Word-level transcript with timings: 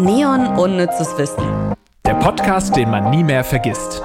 Neon 0.00 0.58
Unnützes 0.58 1.16
Wissen. 1.18 1.74
Der 2.04 2.14
Podcast, 2.14 2.74
den 2.74 2.90
man 2.90 3.10
nie 3.10 3.22
mehr 3.22 3.44
vergisst. 3.44 4.02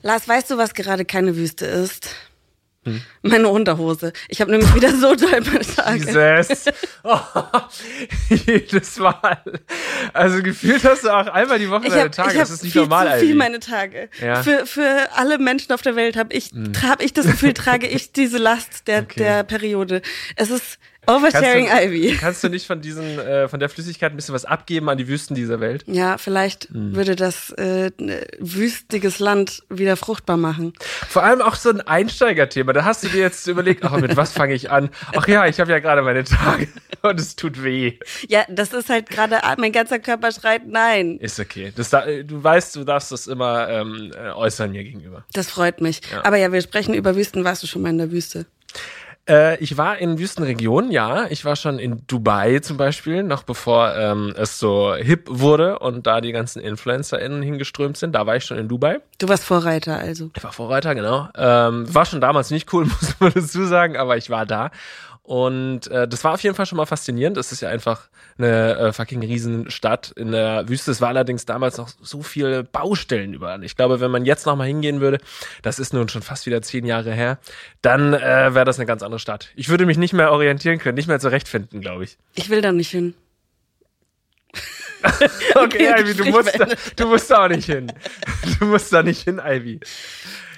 Lars, 0.00 0.26
weißt 0.26 0.50
du, 0.50 0.56
was 0.56 0.72
gerade 0.72 1.04
keine 1.04 1.36
Wüste 1.36 1.66
ist? 1.66 2.08
Hm. 2.84 3.02
Meine 3.22 3.48
Unterhose. 3.48 4.12
Ich 4.28 4.40
habe 4.40 4.50
nämlich 4.50 4.74
wieder 4.74 4.90
so 4.96 5.14
toll 5.14 5.40
meine 5.40 5.60
Tage. 5.60 6.38
Jesus. 6.38 6.64
Oh, 7.02 7.18
jedes 8.28 8.98
Mal. 8.98 9.42
Also 10.12 10.42
gefühlt 10.42 10.84
hast 10.84 11.04
du 11.04 11.08
auch 11.10 11.26
einmal 11.28 11.58
die 11.58 11.70
Woche 11.70 11.84
ich 11.86 11.90
deine 11.92 12.04
hab, 12.04 12.12
Tage. 12.12 12.32
Ich 12.32 12.38
das 12.38 12.50
ist 12.50 12.62
nicht 12.62 12.72
viel 12.72 12.82
normal, 12.82 13.18
zu 13.18 13.24
viel 13.24 13.34
meine 13.34 13.58
Tage. 13.58 14.10
Ja. 14.20 14.42
Für, 14.42 14.66
für 14.66 15.08
alle 15.14 15.38
Menschen 15.38 15.72
auf 15.72 15.80
der 15.80 15.96
Welt 15.96 16.16
habe 16.16 16.34
ich, 16.34 16.50
hab 16.82 17.02
ich 17.02 17.14
das 17.14 17.26
Gefühl, 17.26 17.54
trage 17.54 17.86
ich 17.88 18.12
diese 18.12 18.36
Last 18.38 18.86
der, 18.86 19.00
Okay. 19.00 19.18
der 19.18 19.44
Periode. 19.44 20.02
Es 20.36 20.50
ist 20.50 20.78
Oversharing 21.16 21.66
kannst 21.66 21.84
du, 21.84 21.88
Ivy. 21.88 22.16
Kannst 22.20 22.44
du 22.44 22.48
nicht 22.48 22.66
von 22.66 22.80
diesen, 22.80 23.18
äh, 23.18 23.48
von 23.48 23.60
der 23.60 23.68
Flüssigkeit 23.68 24.12
ein 24.12 24.16
bisschen 24.16 24.34
was 24.34 24.44
abgeben 24.44 24.88
an 24.88 24.98
die 24.98 25.08
Wüsten 25.08 25.34
dieser 25.34 25.60
Welt? 25.60 25.84
Ja, 25.86 26.18
vielleicht 26.18 26.68
Hm. 26.70 26.94
würde 26.94 27.16
das 27.16 27.50
äh, 27.52 27.90
ne, 27.98 28.26
wüstiges 28.38 29.18
Land 29.18 29.62
wieder 29.68 29.96
fruchtbar 29.96 30.36
machen. 30.36 30.72
Vor 31.08 31.22
allem 31.22 31.40
auch 31.40 31.54
so 31.54 31.70
ein 31.70 31.80
Einsteigerthema. 31.80 32.72
Da 32.72 32.84
hast 32.84 33.02
du 33.04 33.08
dir 33.08 33.20
jetzt 33.20 33.46
überlegt, 33.46 33.84
ach, 33.84 33.96
mit 33.98 34.16
was 34.16 34.32
fange 34.32 34.54
ich 34.54 34.70
an? 34.70 34.90
Ach 35.16 35.26
ja, 35.28 35.46
ich 35.46 35.60
habe 35.60 35.70
ja 35.70 35.78
gerade 35.78 36.02
meine 36.02 36.24
Tage 36.24 36.68
und 37.02 37.18
es 37.20 37.36
tut 37.36 37.62
weh. 37.62 37.98
Ja, 38.28 38.44
das 38.48 38.72
ist 38.72 38.88
halt 38.90 39.08
gerade, 39.10 39.38
mein 39.58 39.72
ganzer 39.72 39.98
Körper 39.98 40.32
schreit 40.32 40.66
nein. 40.66 41.18
Ist 41.18 41.40
okay. 41.40 41.72
Das 41.74 41.90
da, 41.90 42.04
du 42.06 42.42
weißt, 42.42 42.76
du 42.76 42.84
darfst 42.84 43.12
das 43.12 43.26
immer 43.26 43.68
ähm, 43.68 44.12
äh, 44.14 44.30
äußern 44.30 44.70
mir 44.70 44.84
gegenüber. 44.84 45.24
Das 45.32 45.48
freut 45.50 45.80
mich. 45.80 46.00
Aber 46.22 46.36
ja, 46.36 46.52
wir 46.52 46.60
sprechen 46.62 46.94
über 46.94 47.16
Wüsten. 47.16 47.44
Warst 47.44 47.62
du 47.62 47.66
schon 47.66 47.82
mal 47.82 47.90
in 47.90 47.98
der 47.98 48.10
Wüste? 48.12 48.46
Äh, 49.28 49.58
ich 49.62 49.76
war 49.76 49.98
in 49.98 50.18
Wüstenregionen, 50.18 50.90
ja. 50.90 51.26
Ich 51.28 51.44
war 51.44 51.56
schon 51.56 51.78
in 51.78 52.06
Dubai 52.06 52.58
zum 52.60 52.76
Beispiel, 52.76 53.22
noch 53.22 53.42
bevor 53.42 53.94
ähm, 53.94 54.34
es 54.36 54.58
so 54.58 54.94
hip 54.94 55.26
wurde 55.28 55.78
und 55.78 56.06
da 56.06 56.20
die 56.20 56.32
ganzen 56.32 56.60
InfluencerInnen 56.60 57.42
hingeströmt 57.42 57.96
sind. 57.96 58.12
Da 58.12 58.26
war 58.26 58.36
ich 58.36 58.44
schon 58.44 58.58
in 58.58 58.68
Dubai. 58.68 59.00
Du 59.18 59.28
warst 59.28 59.44
Vorreiter, 59.44 59.98
also. 59.98 60.30
Ich 60.36 60.42
war 60.42 60.52
Vorreiter, 60.52 60.94
genau. 60.94 61.28
Ähm, 61.36 61.92
war 61.94 62.06
schon 62.06 62.20
damals 62.20 62.50
nicht 62.50 62.72
cool, 62.72 62.84
muss 63.00 63.20
man 63.20 63.32
dazu 63.32 63.64
sagen, 63.66 63.96
aber 63.96 64.16
ich 64.16 64.30
war 64.30 64.46
da. 64.46 64.70
Und 65.22 65.86
äh, 65.88 66.08
das 66.08 66.24
war 66.24 66.34
auf 66.34 66.42
jeden 66.42 66.56
Fall 66.56 66.66
schon 66.66 66.76
mal 66.76 66.86
faszinierend. 66.86 67.36
Es 67.36 67.52
ist 67.52 67.60
ja 67.60 67.68
einfach 67.68 68.08
eine 68.38 68.76
äh, 68.76 68.92
fucking 68.92 69.22
Riesenstadt 69.22 70.12
in 70.16 70.32
der 70.32 70.68
Wüste. 70.68 70.90
Es 70.90 71.00
war 71.00 71.08
allerdings 71.08 71.44
damals 71.44 71.76
noch 71.76 71.88
so 72.00 72.22
viele 72.22 72.64
Baustellen 72.64 73.34
überall. 73.34 73.62
Ich 73.62 73.76
glaube, 73.76 74.00
wenn 74.00 74.10
man 74.10 74.24
jetzt 74.24 74.46
noch 74.46 74.56
mal 74.56 74.66
hingehen 74.66 75.00
würde, 75.00 75.18
das 75.62 75.78
ist 75.78 75.92
nun 75.92 76.08
schon 76.08 76.22
fast 76.22 76.46
wieder 76.46 76.62
zehn 76.62 76.84
Jahre 76.84 77.12
her, 77.12 77.38
dann 77.82 78.14
äh, 78.14 78.54
wäre 78.54 78.64
das 78.64 78.78
eine 78.78 78.86
ganz 78.86 79.02
andere 79.02 79.20
Stadt. 79.20 79.50
Ich 79.54 79.68
würde 79.68 79.86
mich 79.86 79.98
nicht 79.98 80.12
mehr 80.12 80.32
orientieren 80.32 80.78
können, 80.78 80.96
nicht 80.96 81.08
mehr 81.08 81.20
zurechtfinden, 81.20 81.80
glaube 81.80 82.04
ich. 82.04 82.16
Ich 82.34 82.50
will 82.50 82.60
da 82.62 82.72
nicht 82.72 82.90
hin. 82.90 83.14
Okay, 85.54 85.94
Ivy, 85.98 86.14
du 86.14 86.24
musst, 86.26 86.58
da, 86.58 86.66
du 86.96 87.06
musst 87.06 87.30
da 87.30 87.44
auch 87.44 87.48
nicht 87.48 87.66
hin. 87.66 87.92
Du 88.58 88.66
musst 88.66 88.92
da 88.92 89.02
nicht 89.02 89.22
hin, 89.22 89.40
Ivy. 89.42 89.80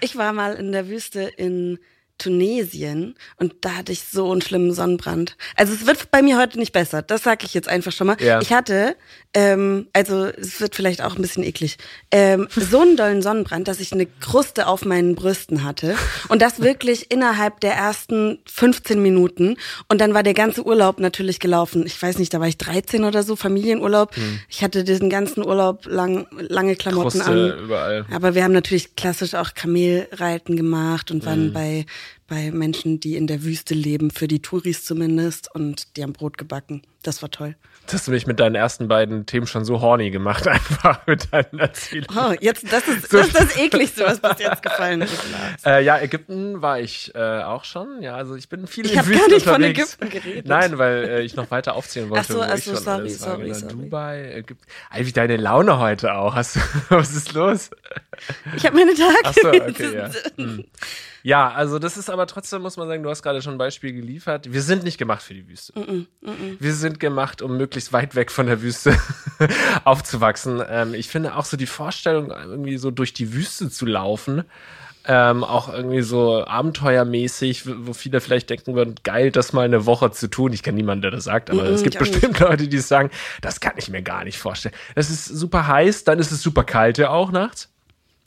Ich 0.01 0.17
war 0.17 0.33
mal 0.33 0.55
in 0.55 0.73
der 0.73 0.89
Wüste 0.89 1.21
in 1.37 1.79
Tunesien 2.23 3.15
und 3.37 3.55
da 3.63 3.77
hatte 3.77 3.93
ich 3.93 4.05
so 4.11 4.31
einen 4.31 4.43
schlimmen 4.43 4.73
Sonnenbrand. 4.73 5.37
Also 5.57 5.75
es 5.75 5.87
wird 5.87 6.11
bei 6.11 6.23
mir 6.23 6.39
heute 6.39 6.59
nicht 6.59 6.73
besser, 6.73 7.03
das 7.03 7.23
sage 7.25 7.45
ich 7.47 7.55
jetzt 7.55 7.69
einfach 7.69 7.93
schon 7.93 8.07
mal. 8.07 8.17
Ja. 8.21 8.41
Ich 8.41 8.53
hatte, 8.53 8.97
ähm, 9.35 9.89
also 9.93 10.27
es 10.27 10.61
wird 10.61 10.75
vielleicht 10.75 11.03
auch 11.03 11.17
ein 11.17 11.23
bisschen 11.23 11.43
eklig, 11.45 11.79
ähm, 12.11 12.49
so 12.57 12.81
einen 12.81 12.97
dollen 12.97 13.23
Sonnenbrand, 13.23 13.69
dass 13.69 13.81
ich 13.81 13.93
eine 13.93 14.07
Kruste 14.07 14.67
auf 14.67 14.85
meinen 14.85 15.15
Brüsten 15.15 15.65
hatte 15.65 15.97
und 16.29 16.43
das 16.43 16.61
wirklich 16.63 17.11
innerhalb 17.11 17.61
der 17.61 17.75
ersten 17.75 18.39
15 18.47 19.01
Minuten 19.03 19.57
und 19.89 20.01
dann 20.01 20.15
war 20.15 20.23
der 20.23 20.35
ganze 20.35 20.65
Urlaub 20.65 21.01
natürlich 21.01 21.41
gelaufen. 21.41 21.85
Ich 21.87 22.01
weiß 22.01 22.19
nicht, 22.19 22.33
da 22.33 22.41
war 22.41 22.49
ich 22.49 22.57
13 22.59 23.05
oder 23.05 23.23
so, 23.23 23.37
Familienurlaub. 23.37 24.15
Ich 24.49 24.63
hatte 24.63 24.85
diesen 24.85 25.11
ganzen 25.11 25.45
Urlaub 25.45 25.87
lang, 25.87 26.27
lange 26.39 26.77
Klamotten 26.77 27.21
Hm. 27.21 27.25
Kruste 27.27 27.55
an. 27.55 27.65
überall. 27.65 28.07
Aber 28.13 28.35
wir 28.35 28.45
haben 28.45 28.53
natürlich 28.53 28.97
klassisch 28.97 29.35
auch 29.35 29.55
Kamelreiten 29.55 30.57
gemacht 30.57 31.11
und 31.11 31.25
waren 31.27 31.53
bei, 31.53 31.87
bei 32.27 32.51
Menschen, 32.51 33.01
die 33.01 33.17
in 33.17 33.27
der 33.27 33.43
Wüste 33.43 33.75
leben, 33.75 34.11
für 34.11 34.29
die 34.29 34.41
Touris 34.41 34.85
zumindest. 34.85 35.55
Und 35.55 35.97
die 35.97 36.03
haben 36.03 36.13
Brot 36.13 36.39
gebacken. 36.39 36.83
Das 37.03 37.21
war 37.21 37.31
toll. 37.31 37.57
Das 37.87 37.95
hast 37.95 38.07
du 38.07 38.13
mich 38.13 38.29
mit 38.29 38.39
deinen 38.39 38.55
ersten 38.55 38.87
beiden 38.87 39.27
Themen 39.27 39.49
schon 39.49 39.65
so 39.65 39.81
horny 39.81 40.11
gemacht, 40.13 40.47
einfach 40.49 41.05
mit 41.07 41.33
deinen 41.33 41.59
Erzählungen. 41.59 42.17
Oh, 42.17 42.33
jetzt, 42.41 42.73
das 42.73 42.87
ist 42.87 43.13
das, 43.13 43.27
ist 43.27 43.39
das 43.39 43.57
ekligste, 43.57 44.05
was 44.05 44.21
bis 44.21 44.39
jetzt 44.39 44.63
gefallen 44.63 45.03
ist. 45.03 45.13
Äh, 45.65 45.85
ja, 45.85 45.99
Ägypten 46.01 46.61
war 46.63 46.81
ich 46.81 47.15
äh, 47.15 47.43
auch 47.43 47.65
schon. 47.65 48.03
Ja, 48.03 48.15
also 48.17 48.35
ich 48.35 48.49
bin 48.49 48.67
viel 48.67 48.87
Ich 48.87 48.95
in 48.95 49.07
Wüsten 49.07 49.19
gar 49.19 49.29
nicht 49.29 49.45
von 49.45 49.55
unterwegs. 49.57 49.97
Ägypten 50.01 50.11
geredet. 50.11 50.47
Nein, 50.47 50.79
weil 50.79 51.05
äh, 51.05 51.23
ich 51.23 51.37
noch 51.37 51.51
weiter 51.51 51.75
aufzählen 51.75 52.11
wollte. 52.11 52.25
Ach 52.29 52.33
so, 52.35 52.43
ach 52.43 52.55
ich 52.57 52.65
so, 52.65 52.75
sorry, 52.75 53.05
war. 53.05 53.11
sorry, 53.11 53.43
Genau, 53.45 53.55
sorry. 53.55 53.73
Dubai, 53.73 54.33
Ägypten. 54.35 54.67
Ey, 54.93 55.07
wie 55.07 55.13
deine 55.13 55.37
Laune 55.37 55.79
heute 55.79 56.15
auch. 56.15 56.35
Hast 56.35 56.57
du, 56.57 56.61
was 56.89 57.15
ist 57.15 57.33
los? 57.33 57.71
Ich 58.57 58.65
habe 58.67 58.77
meine 58.77 58.95
Tage. 58.95 59.15
Ach 59.25 59.35
so, 59.35 59.49
okay, 59.49 59.95
ja. 59.95 60.11
Hm. 60.37 60.65
Ja, 61.25 61.53
also 61.53 61.79
das 61.79 61.97
ist 61.97 62.11
aber 62.11 62.27
trotzdem, 62.27 62.63
muss 62.63 62.77
man 62.77 62.89
sagen, 62.89 63.03
du 63.05 63.09
hast 63.11 63.23
gerade 63.23 63.41
schon 63.43 63.55
ein 63.55 63.59
Beispiel 63.59 63.93
geliefert. 63.93 64.53
Wir 64.53 64.63
sind 64.63 64.83
nicht 64.83 64.99
gemacht 64.99 65.23
für 65.23 65.35
die 65.35 65.47
Wüste. 65.47 65.73
Wir 66.59 66.75
sind 66.75 66.92
gemacht, 67.01 67.43
um 67.43 67.57
möglichst 67.57 67.93
weit 67.93 68.15
weg 68.15 68.31
von 68.31 68.47
der 68.47 68.63
Wüste 68.63 68.95
aufzuwachsen. 69.85 70.63
Ähm, 70.69 70.95
ich 70.95 71.09
finde 71.09 71.37
auch 71.37 71.45
so 71.45 71.57
die 71.57 71.67
Vorstellung, 71.67 72.31
irgendwie 72.31 72.77
so 72.79 72.91
durch 72.91 73.13
die 73.13 73.33
Wüste 73.33 73.71
zu 73.71 73.87
laufen, 73.87 74.45
ähm, 75.05 75.43
auch 75.43 75.73
irgendwie 75.73 76.03
so 76.03 76.45
abenteuermäßig, 76.45 77.65
wo 77.87 77.93
viele 77.93 78.21
vielleicht 78.21 78.51
denken 78.51 78.75
würden, 78.75 78.95
geil, 79.03 79.33
das 79.33 79.53
mal 79.53 79.65
eine 79.65 79.85
Woche 79.87 80.13
zu 80.13 80.29
tun. 80.29 80.53
Ich 80.53 80.63
kenne 80.63 80.77
niemanden, 80.77 81.03
der 81.03 81.11
das 81.11 81.25
sagt, 81.25 81.51
aber 81.51 81.65
Mhm, 81.65 81.75
es 81.75 81.83
gibt 81.83 81.97
auch 81.97 82.01
nicht. 82.03 82.13
bestimmt 82.13 82.39
Leute, 82.39 82.69
die 82.69 82.79
sagen, 82.79 83.11
das 83.41 83.61
kann 83.61 83.73
ich 83.77 83.89
mir 83.89 84.03
gar 84.03 84.23
nicht 84.25 84.39
vorstellen. 84.39 84.75
Es 84.95 85.11
ist 85.11 85.27
super 85.27 85.67
heiß, 85.67 86.05
dann 86.05 86.19
ist 86.21 86.31
es 86.31 86.43
super 86.43 86.63
kalt 86.65 86.99
ja 86.99 87.11
auch 87.11 87.33
nachts. 87.33 87.69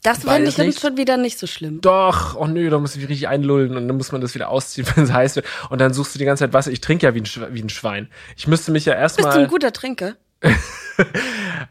Das 0.06 0.20
Beides 0.22 0.50
ich 0.50 0.56
dann 0.56 0.68
nicht. 0.68 0.80
schon 0.80 0.98
wieder 0.98 1.18
nicht 1.18 1.38
so 1.40 1.48
schlimm. 1.48 1.82
Doch, 1.82 2.36
oh 2.36 2.46
nö, 2.48 2.70
da 2.70 2.80
muss 2.80 2.96
ich 2.96 3.02
mich 3.02 3.10
richtig 3.10 3.28
einlullen 3.28 3.76
und 3.76 3.88
dann 3.88 3.98
muss 3.98 4.12
man 4.12 4.22
das 4.22 4.36
wieder 4.36 4.50
ausziehen, 4.50 4.88
wenn 4.96 5.04
es 5.06 5.12
heiß 5.12 5.36
wird. 5.36 5.46
Und 5.70 5.80
dann 5.82 5.94
suchst 5.94 6.16
du 6.16 6.20
die 6.20 6.26
ganze 6.26 6.44
Zeit 6.46 6.54
Wasser. 6.54 6.72
Ich 6.72 6.82
trinke 6.82 7.06
ja 7.06 7.14
wie 7.16 7.22
ein, 7.22 7.26
wie 7.52 7.62
ein 7.62 7.70
Schwein. 7.70 8.10
Ich 8.38 8.48
müsste 8.48 8.72
mich 8.72 8.86
ja 8.86 8.94
Bist 9.02 9.18
du 9.20 9.24
ein 9.24 9.26
erstmal. 9.28 9.48
guter 9.48 9.74
Trinker? 9.74 10.14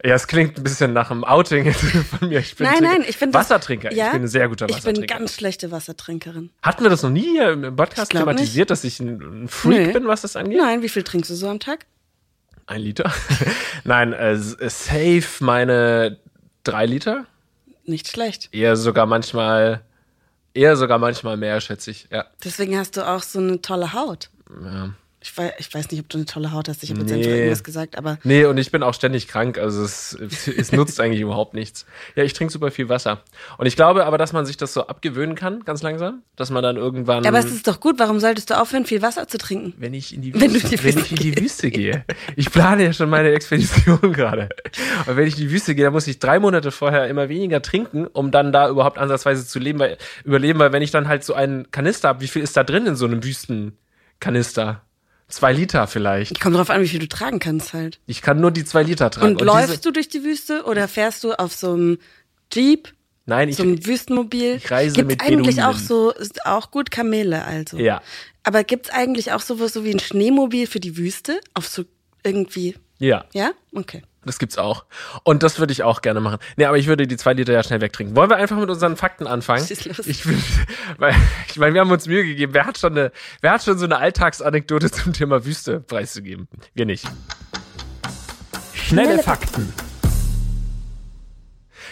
Ja, 0.04 0.14
es 0.16 0.26
klingt 0.26 0.58
ein 0.58 0.62
bisschen 0.62 0.92
nach 0.92 1.10
einem 1.10 1.24
Outing 1.24 1.72
von 2.20 2.28
mir. 2.28 2.40
Ich 2.40 2.56
bin 2.56 2.66
Nein, 2.66 2.78
Trinker. 2.78 2.92
nein, 2.98 3.04
ich 3.08 3.18
das- 3.18 3.32
Wassertrinker. 3.32 3.90
Ja? 3.92 4.06
Ich 4.08 4.12
bin 4.12 4.22
ein 4.22 4.28
sehr 4.28 4.48
guter 4.48 4.66
Ich 4.68 4.76
Wassertrinker. 4.76 5.00
bin 5.00 5.18
ganz 5.18 5.34
schlechte 5.34 5.70
Wassertrinkerin. 5.70 6.50
Hatten 6.60 6.82
wir 6.82 6.90
das 6.90 7.02
noch 7.02 7.08
nie 7.10 7.22
hier 7.22 7.52
im 7.52 7.74
Podcast 7.76 8.12
Ich 8.12 8.18
thematisiert, 8.18 8.68
dass 8.70 8.84
ich 8.84 9.00
ein, 9.00 9.48
Freak 9.48 9.86
Nee. 9.86 9.92
bin, 9.92 10.06
was 10.06 10.20
das 10.20 10.36
angeht? 10.36 10.58
Nein, 10.58 10.82
wie 10.82 10.90
viel 10.90 11.04
trinkst 11.04 11.30
du 11.30 11.34
so 11.34 11.48
am 11.48 11.58
Tag? 11.58 11.86
Ein 12.66 12.82
Liter? 12.82 13.10
nein, 13.84 14.12
äh, 14.12 14.32
s- 14.32 14.56
safe 14.60 15.22
meine 15.42 16.18
drei 16.64 16.84
Liter. 16.84 17.24
Nicht 17.84 18.08
schlecht. 18.08 18.48
Eher 18.52 18.76
sogar 18.76 19.06
manchmal, 19.06 19.82
eher 20.54 20.76
sogar 20.76 20.98
manchmal 20.98 21.36
mehr, 21.36 21.60
schätze 21.60 21.90
ich. 21.90 22.08
Ja. 22.10 22.24
Deswegen 22.42 22.78
hast 22.78 22.96
du 22.96 23.06
auch 23.06 23.22
so 23.22 23.38
eine 23.38 23.60
tolle 23.60 23.92
Haut. 23.92 24.30
ja. 24.62 24.90
Ich 25.26 25.34
weiß, 25.38 25.52
ich 25.56 25.72
weiß 25.72 25.90
nicht, 25.90 26.00
ob 26.00 26.08
du 26.10 26.18
eine 26.18 26.26
tolle 26.26 26.52
Haut 26.52 26.68
hast. 26.68 26.82
Ich 26.82 26.90
habe 26.90 27.00
jetzt 27.00 27.08
Nee. 27.10 27.16
einfach 27.16 27.30
irgendwas 27.30 27.64
gesagt, 27.64 27.96
aber 27.96 28.18
Nee, 28.24 28.44
und 28.44 28.58
ich 28.58 28.70
bin 28.70 28.82
auch 28.82 28.92
ständig 28.92 29.26
krank, 29.26 29.56
also 29.56 29.82
es, 29.82 30.12
es 30.12 30.70
nutzt 30.70 31.00
eigentlich 31.00 31.20
überhaupt 31.22 31.54
nichts. 31.54 31.86
Ja, 32.14 32.24
ich 32.24 32.34
trinke 32.34 32.52
super 32.52 32.70
viel 32.70 32.90
Wasser. 32.90 33.22
Und 33.56 33.64
ich 33.64 33.74
glaube 33.74 34.04
aber, 34.04 34.18
dass 34.18 34.34
man 34.34 34.44
sich 34.44 34.58
das 34.58 34.74
so 34.74 34.86
abgewöhnen 34.86 35.34
kann, 35.34 35.64
ganz 35.64 35.82
langsam, 35.82 36.20
dass 36.36 36.50
man 36.50 36.62
dann 36.62 36.76
irgendwann. 36.76 37.24
Aber 37.26 37.38
es 37.38 37.46
ist 37.46 37.66
doch 37.66 37.80
gut, 37.80 37.98
warum 37.98 38.20
solltest 38.20 38.50
du 38.50 38.60
aufhören, 38.60 38.84
viel 38.84 39.00
Wasser 39.00 39.26
zu 39.26 39.38
trinken? 39.38 39.72
wenn 39.78 39.94
ich 39.94 40.14
in 40.14 40.20
die 40.20 40.34
Wenn 40.34 40.48
du 40.52 40.56
Wüste, 40.56 40.68
die 40.76 40.84
wenn 40.84 40.94
Wüste 40.96 41.00
ich 41.00 41.10
in 41.12 41.32
die 41.32 41.40
Wüste 41.42 41.70
gehe. 41.70 42.04
Ich 42.36 42.50
plane 42.52 42.84
ja 42.84 42.92
schon 42.92 43.08
meine 43.08 43.32
Expedition 43.32 43.98
gerade. 44.12 44.50
Und 45.06 45.16
wenn 45.16 45.26
ich 45.26 45.38
in 45.38 45.48
die 45.48 45.50
Wüste 45.52 45.74
gehe, 45.74 45.84
dann 45.84 45.94
muss 45.94 46.06
ich 46.06 46.18
drei 46.18 46.38
Monate 46.38 46.70
vorher 46.70 47.08
immer 47.08 47.30
weniger 47.30 47.62
trinken, 47.62 48.06
um 48.08 48.30
dann 48.30 48.52
da 48.52 48.68
überhaupt 48.68 48.98
ansatzweise 48.98 49.46
zu 49.46 49.58
leben, 49.58 49.78
weil, 49.78 49.96
überleben, 50.24 50.58
weil 50.58 50.72
wenn 50.72 50.82
ich 50.82 50.90
dann 50.90 51.08
halt 51.08 51.24
so 51.24 51.32
einen 51.32 51.70
Kanister 51.70 52.08
habe, 52.08 52.20
wie 52.20 52.28
viel 52.28 52.42
ist 52.42 52.58
da 52.58 52.62
drin 52.62 52.84
in 52.86 52.94
so 52.94 53.06
einem 53.06 53.24
Wüstenkanister? 53.24 54.82
Zwei 55.34 55.52
Liter 55.52 55.86
vielleicht. 55.86 56.40
Kommt 56.40 56.56
drauf 56.56 56.70
an, 56.70 56.80
wie 56.82 56.88
viel 56.88 57.00
du 57.00 57.08
tragen 57.08 57.38
kannst 57.38 57.72
halt. 57.72 57.98
Ich 58.06 58.22
kann 58.22 58.40
nur 58.40 58.50
die 58.50 58.64
zwei 58.64 58.82
Liter 58.82 59.10
tragen. 59.10 59.32
Und, 59.32 59.40
diese- 59.40 59.46
läufst 59.46 59.84
du 59.84 59.90
durch 59.90 60.08
die 60.08 60.22
Wüste 60.24 60.64
oder 60.64 60.86
fährst 60.88 61.24
du 61.24 61.32
auf 61.32 61.52
so 61.54 61.72
einem 61.72 61.98
Jeep, 62.52 62.92
Nein, 63.26 63.48
ich, 63.48 63.56
so 63.56 63.62
einem 63.62 63.84
Wüstenmobil? 63.86 64.56
ich 64.56 64.70
reise 64.70 64.94
gibt's 64.94 65.08
mit 65.08 65.20
eigentlich 65.22 65.56
Beduinen. 65.56 65.74
auch 65.76 65.78
so, 65.78 66.10
ist 66.12 66.44
auch 66.46 66.70
gut 66.70 66.90
Kamele 66.90 67.44
also. 67.44 67.78
Ja. 67.78 68.02
Aber 68.42 68.62
gibt's 68.64 68.90
eigentlich 68.90 69.32
auch 69.32 69.40
sowas 69.40 69.72
so 69.72 69.84
wie 69.84 69.90
ein 69.92 69.98
Schneemobil 69.98 70.66
für 70.66 70.80
die 70.80 70.96
Wüste? 70.96 71.40
Auf 71.54 71.66
so 71.66 71.84
irgendwie, 72.22 72.76
ja. 72.98 73.24
ja? 73.32 73.52
Okay. 73.74 74.02
Das 74.24 74.38
gibt's 74.38 74.58
auch. 74.58 74.84
Und 75.22 75.42
das 75.42 75.58
würde 75.58 75.72
ich 75.72 75.82
auch 75.82 76.02
gerne 76.02 76.20
machen. 76.20 76.38
Nee, 76.56 76.64
aber 76.64 76.78
ich 76.78 76.86
würde 76.86 77.06
die 77.06 77.16
zwei 77.16 77.32
Liter 77.32 77.52
ja 77.52 77.62
schnell 77.62 77.80
wegtrinken. 77.80 78.16
Wollen 78.16 78.30
wir 78.30 78.36
einfach 78.36 78.56
mit 78.56 78.70
unseren 78.70 78.96
Fakten 78.96 79.26
anfangen? 79.26 79.66
Schieß 79.66 79.84
los. 79.84 80.06
Ich 80.06 80.26
will, 80.26 80.38
weil, 80.98 81.14
ich 81.48 81.56
meine, 81.56 81.74
wir 81.74 81.80
haben 81.80 81.90
uns 81.90 82.06
Mühe 82.06 82.24
gegeben. 82.24 82.54
Wer 82.54 82.66
hat 82.66 82.78
schon 82.78 82.92
eine, 82.92 83.12
wer 83.40 83.52
hat 83.52 83.62
schon 83.62 83.78
so 83.78 83.84
eine 83.84 83.98
Alltagsanekdote 83.98 84.90
zum 84.90 85.12
Thema 85.12 85.44
Wüste 85.44 85.80
preiszugeben? 85.80 86.48
Wir 86.74 86.86
nicht. 86.86 87.06
Schnelle 88.72 89.22
Fakten. 89.22 89.72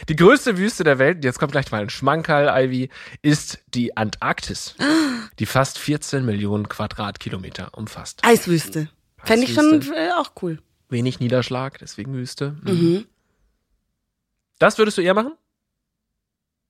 Die 0.08 0.17
größte 0.17 0.58
Wüste 0.58 0.84
der 0.84 0.99
Welt, 0.99 1.25
jetzt 1.25 1.38
kommt 1.38 1.52
gleich 1.52 1.70
mal 1.70 1.82
ein 1.82 1.90
Schmankerl, 1.90 2.49
Ivy, 2.64 2.88
ist 3.23 3.61
die 3.69 3.96
Antarktis, 3.96 4.75
die 5.38 5.46
fast 5.46 5.79
14 5.79 6.25
Millionen 6.25 6.69
Quadratkilometer 6.69 7.70
umfasst. 7.73 8.20
Eiswüste. 8.25 8.88
Fände 9.23 9.44
ich 9.46 9.55
schon 9.55 9.81
äh, 9.94 10.11
auch 10.19 10.32
cool. 10.43 10.58
Wenig 10.92 11.18
Niederschlag, 11.18 11.78
deswegen 11.78 12.14
Wüste. 12.14 12.56
Mhm. 12.62 13.06
Das 14.58 14.78
würdest 14.78 14.98
du 14.98 15.02
eher 15.02 15.14
machen? 15.14 15.32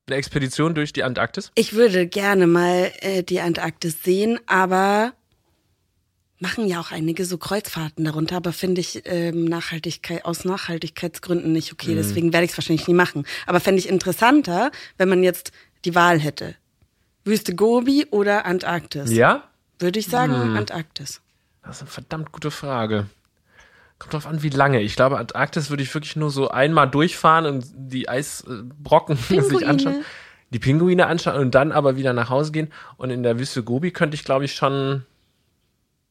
Eine 0.06 0.16
Expedition 0.16 0.74
durch 0.74 0.92
die 0.92 1.02
Antarktis? 1.02 1.52
Ich 1.54 1.74
würde 1.74 2.06
gerne 2.06 2.46
mal 2.46 2.90
äh, 3.00 3.22
die 3.22 3.40
Antarktis 3.40 4.02
sehen, 4.02 4.40
aber 4.46 5.12
machen 6.38 6.66
ja 6.66 6.80
auch 6.80 6.90
einige 6.90 7.24
so 7.24 7.38
Kreuzfahrten 7.38 8.04
darunter, 8.04 8.36
aber 8.36 8.52
finde 8.52 8.80
ich 8.80 9.02
ähm, 9.04 9.44
Nachhaltigkeit 9.44 10.25
aus 10.25 10.44
Nachhaltigkeitsgründen 10.44 11.52
nicht 11.52 11.72
okay. 11.72 11.92
Mhm. 11.92 11.96
Deswegen 11.96 12.32
werde 12.32 12.44
ich 12.46 12.50
es 12.50 12.58
wahrscheinlich 12.58 12.88
nie 12.88 12.94
machen. 12.94 13.25
Aber 13.46 13.60
fände 13.60 13.78
ich 13.78 13.88
interessanter, 13.88 14.72
wenn 14.98 15.08
man 15.08 15.22
jetzt 15.22 15.52
die 15.84 15.94
Wahl 15.94 16.18
hätte. 16.18 16.56
Wüste 17.25 17.54
Gobi 17.54 18.06
oder 18.10 18.44
Antarktis? 18.44 19.12
Ja? 19.12 19.44
Würde 19.78 20.00
ich 20.00 20.08
sagen, 20.08 20.50
mhm. 20.50 20.56
Antarktis. 20.56 21.20
Das 21.62 21.76
ist 21.76 21.82
eine 21.82 21.90
verdammt 21.90 22.32
gute 22.32 22.50
Frage. 22.50 23.06
Kommt 24.02 24.14
drauf 24.14 24.26
an, 24.26 24.43
wie 24.43 24.49
lange. 24.49 24.81
Ich 24.81 24.96
glaube, 24.96 25.16
Antarktis 25.16 25.70
würde 25.70 25.84
ich 25.84 25.94
wirklich 25.94 26.16
nur 26.16 26.31
so 26.31 26.49
einmal 26.49 26.90
durchfahren 26.90 27.46
und 27.46 27.66
die 27.72 28.08
Eisbrocken 28.08 29.16
sich 29.28 29.64
anschauen. 29.64 30.04
Die 30.50 30.58
Pinguine 30.58 31.06
anschauen 31.06 31.38
und 31.38 31.54
dann 31.54 31.70
aber 31.70 31.96
wieder 31.96 32.12
nach 32.12 32.28
Hause 32.28 32.50
gehen. 32.50 32.72
Und 32.96 33.10
in 33.10 33.22
der 33.22 33.38
Wüste 33.38 33.62
Gobi 33.62 33.93
könnte 33.93 34.16
ich, 34.16 34.25
glaube 34.25 34.44
ich, 34.44 34.54
schon 34.56 35.06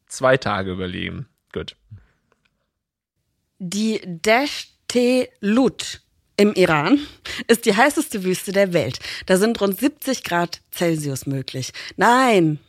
zwei 0.08 0.38
Tage 0.38 0.72
überleben. 0.72 1.28
Gut. 1.52 1.76
Die 3.60 4.00
Dasht 4.06 4.70
Lut 5.42 6.02
im 6.38 6.54
Iran 6.54 7.00
ist 7.48 7.66
die 7.66 7.76
heißeste 7.76 8.24
Wüste 8.24 8.54
der 8.54 8.72
Welt. 8.72 9.00
Da 9.26 9.36
sind 9.36 9.60
rund 9.60 9.80
70 9.80 10.24
Grad 10.24 10.62
Celsius 10.74 11.26
möglich. 11.26 11.74
Nein. 11.98 12.60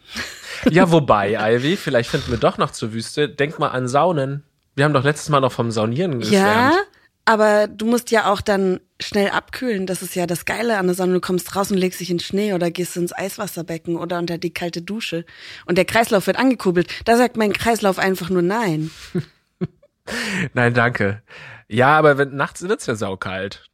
Ja, 0.69 0.91
wobei, 0.91 1.35
Ivy, 1.35 1.77
vielleicht 1.77 2.11
finden 2.11 2.33
wir 2.33 2.39
doch 2.39 2.59
noch 2.59 2.73
zur 2.73 2.93
Wüste. 2.93 3.29
Denk 3.29 3.61
mal 3.61 3.69
an 3.69 3.87
Saunen. 3.87 4.43
Wir 4.75 4.85
haben 4.85 4.95
doch 4.95 5.05
letztes 5.05 5.29
Mal 5.29 5.41
noch 5.41 5.53
vom 5.53 5.71
Saunieren 5.71 6.21
geschwärmt. 6.21 6.75
Ja, 6.75 6.79
aber 7.25 7.69
du 7.69 7.87
musst 7.87 8.11
ja 8.11 8.31
auch 8.31 8.41
dann 8.41 8.81
schnell 9.01 9.31
abkühlen. 9.31 9.87
Das 9.87 10.03
ist 10.03 10.15
ja 10.15 10.27
das 10.27 10.45
Geile 10.45 10.79
an 10.79 10.87
der 10.87 10.95
Sonne. 10.95 11.15
Du 11.15 11.21
kommst 11.21 11.55
raus 11.55 11.71
und 11.71 11.77
legst 11.77 12.01
dich 12.01 12.11
in 12.11 12.19
Schnee 12.19 12.53
oder 12.55 12.71
gehst 12.71 12.97
ins 12.97 13.13
Eiswasserbecken 13.13 13.97
oder 13.97 14.19
unter 14.19 14.39
die 14.39 14.53
kalte 14.53 14.83
Dusche. 14.83 15.25
Und 15.67 15.79
der 15.79 15.85
Kreislauf 15.85 16.27
wird 16.27 16.39
angekurbelt. 16.39 16.89
Da 17.05 17.17
sagt 17.17 17.37
mein 17.37 17.53
Kreislauf 17.53 17.99
einfach 17.99 18.31
nur 18.31 18.43
nein. 18.43 18.91
nein, 20.55 20.75
danke. 20.75 21.23
Ja, 21.69 21.97
aber 21.97 22.19
wenn, 22.19 22.35
nachts 22.35 22.63
wird's 22.63 22.87
ja 22.87 22.97
saukalt. 22.97 23.69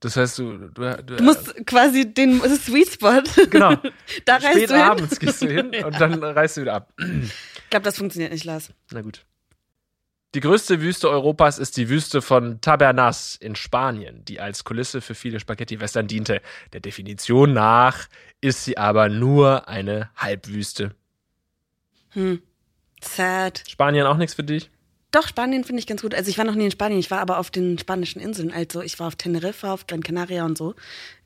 Das 0.00 0.16
heißt, 0.16 0.38
du, 0.38 0.56
du, 0.56 0.68
du, 0.68 1.16
du 1.16 1.22
musst 1.22 1.66
quasi 1.66 2.12
den 2.12 2.40
Sweet 2.40 2.92
Spot. 2.92 3.22
Genau. 3.50 3.76
da 4.24 4.36
reist 4.36 4.52
Spät 4.52 4.70
du 4.70 4.74
hin. 4.74 4.82
abends 4.82 5.18
gehst 5.20 5.42
du 5.42 5.46
hin 5.46 5.72
und 5.84 6.00
dann 6.00 6.22
reist 6.22 6.56
du 6.56 6.62
wieder 6.62 6.74
ab. 6.74 6.92
Ich 6.98 7.70
glaube, 7.70 7.84
das 7.84 7.98
funktioniert 7.98 8.32
nicht, 8.32 8.44
Lars. 8.44 8.70
Na 8.92 9.02
gut. 9.02 9.24
Die 10.34 10.40
größte 10.40 10.80
Wüste 10.80 11.10
Europas 11.10 11.58
ist 11.58 11.76
die 11.76 11.88
Wüste 11.88 12.22
von 12.22 12.60
Tabernas 12.60 13.34
in 13.34 13.56
Spanien, 13.56 14.24
die 14.24 14.38
als 14.38 14.62
Kulisse 14.62 15.00
für 15.00 15.16
viele 15.16 15.40
Spaghetti-Western 15.40 16.06
diente. 16.06 16.40
Der 16.72 16.78
Definition 16.78 17.52
nach 17.52 18.06
ist 18.40 18.64
sie 18.64 18.78
aber 18.78 19.08
nur 19.08 19.66
eine 19.68 20.10
Halbwüste. 20.16 20.94
Hm. 22.10 22.42
Sad. 23.02 23.64
Spanien 23.68 24.06
auch 24.06 24.18
nichts 24.18 24.34
für 24.34 24.44
dich? 24.44 24.70
Doch, 25.10 25.26
Spanien 25.26 25.64
finde 25.64 25.80
ich 25.80 25.86
ganz 25.86 26.02
gut. 26.02 26.14
Also 26.14 26.30
ich 26.30 26.38
war 26.38 26.44
noch 26.44 26.54
nie 26.54 26.66
in 26.66 26.70
Spanien, 26.70 27.00
ich 27.00 27.10
war 27.10 27.18
aber 27.18 27.38
auf 27.38 27.50
den 27.50 27.78
spanischen 27.78 28.20
Inseln. 28.20 28.52
Also 28.52 28.80
ich 28.80 28.98
war 29.00 29.08
auf 29.08 29.16
Teneriffa, 29.16 29.72
auf 29.72 29.86
Gran 29.86 30.02
Canaria 30.02 30.44
und 30.44 30.56
so. 30.56 30.74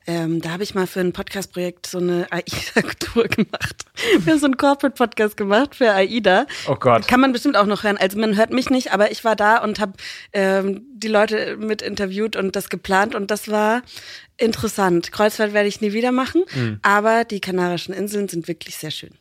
Ähm, 0.07 0.41
da 0.41 0.51
habe 0.51 0.63
ich 0.63 0.75
mal 0.75 0.85
für 0.85 0.99
ein 0.99 1.13
Podcast-Projekt 1.13 1.87
so 1.87 1.97
eine 1.97 2.27
AIDA-Tour 2.31 3.23
gemacht. 3.29 3.85
Wir 4.19 4.33
haben 4.33 4.39
so 4.39 4.45
einen 4.45 4.57
Corporate-Podcast 4.57 5.35
gemacht 5.35 5.75
für 5.75 5.91
AIDA. 5.91 6.45
Oh 6.67 6.75
Gott. 6.75 7.07
Kann 7.07 7.19
man 7.19 7.31
bestimmt 7.31 7.57
auch 7.57 7.65
noch 7.65 7.83
hören. 7.83 7.97
Also 7.97 8.19
man 8.19 8.37
hört 8.37 8.51
mich 8.51 8.69
nicht, 8.69 8.91
aber 8.91 9.11
ich 9.11 9.23
war 9.23 9.35
da 9.35 9.63
und 9.63 9.79
habe 9.79 9.93
ähm, 10.33 10.85
die 10.93 11.07
Leute 11.07 11.57
mit 11.57 11.81
interviewt 11.81 12.35
und 12.35 12.55
das 12.55 12.69
geplant 12.69 13.15
und 13.15 13.31
das 13.31 13.49
war 13.49 13.81
interessant. 14.37 15.11
Kreuzfahrt 15.11 15.53
werde 15.53 15.67
ich 15.67 15.81
nie 15.81 15.93
wieder 15.93 16.11
machen, 16.11 16.43
mhm. 16.53 16.79
aber 16.83 17.23
die 17.23 17.41
Kanarischen 17.41 17.93
Inseln 17.93 18.27
sind 18.27 18.47
wirklich 18.47 18.75
sehr 18.75 18.91
schön. 18.91 19.17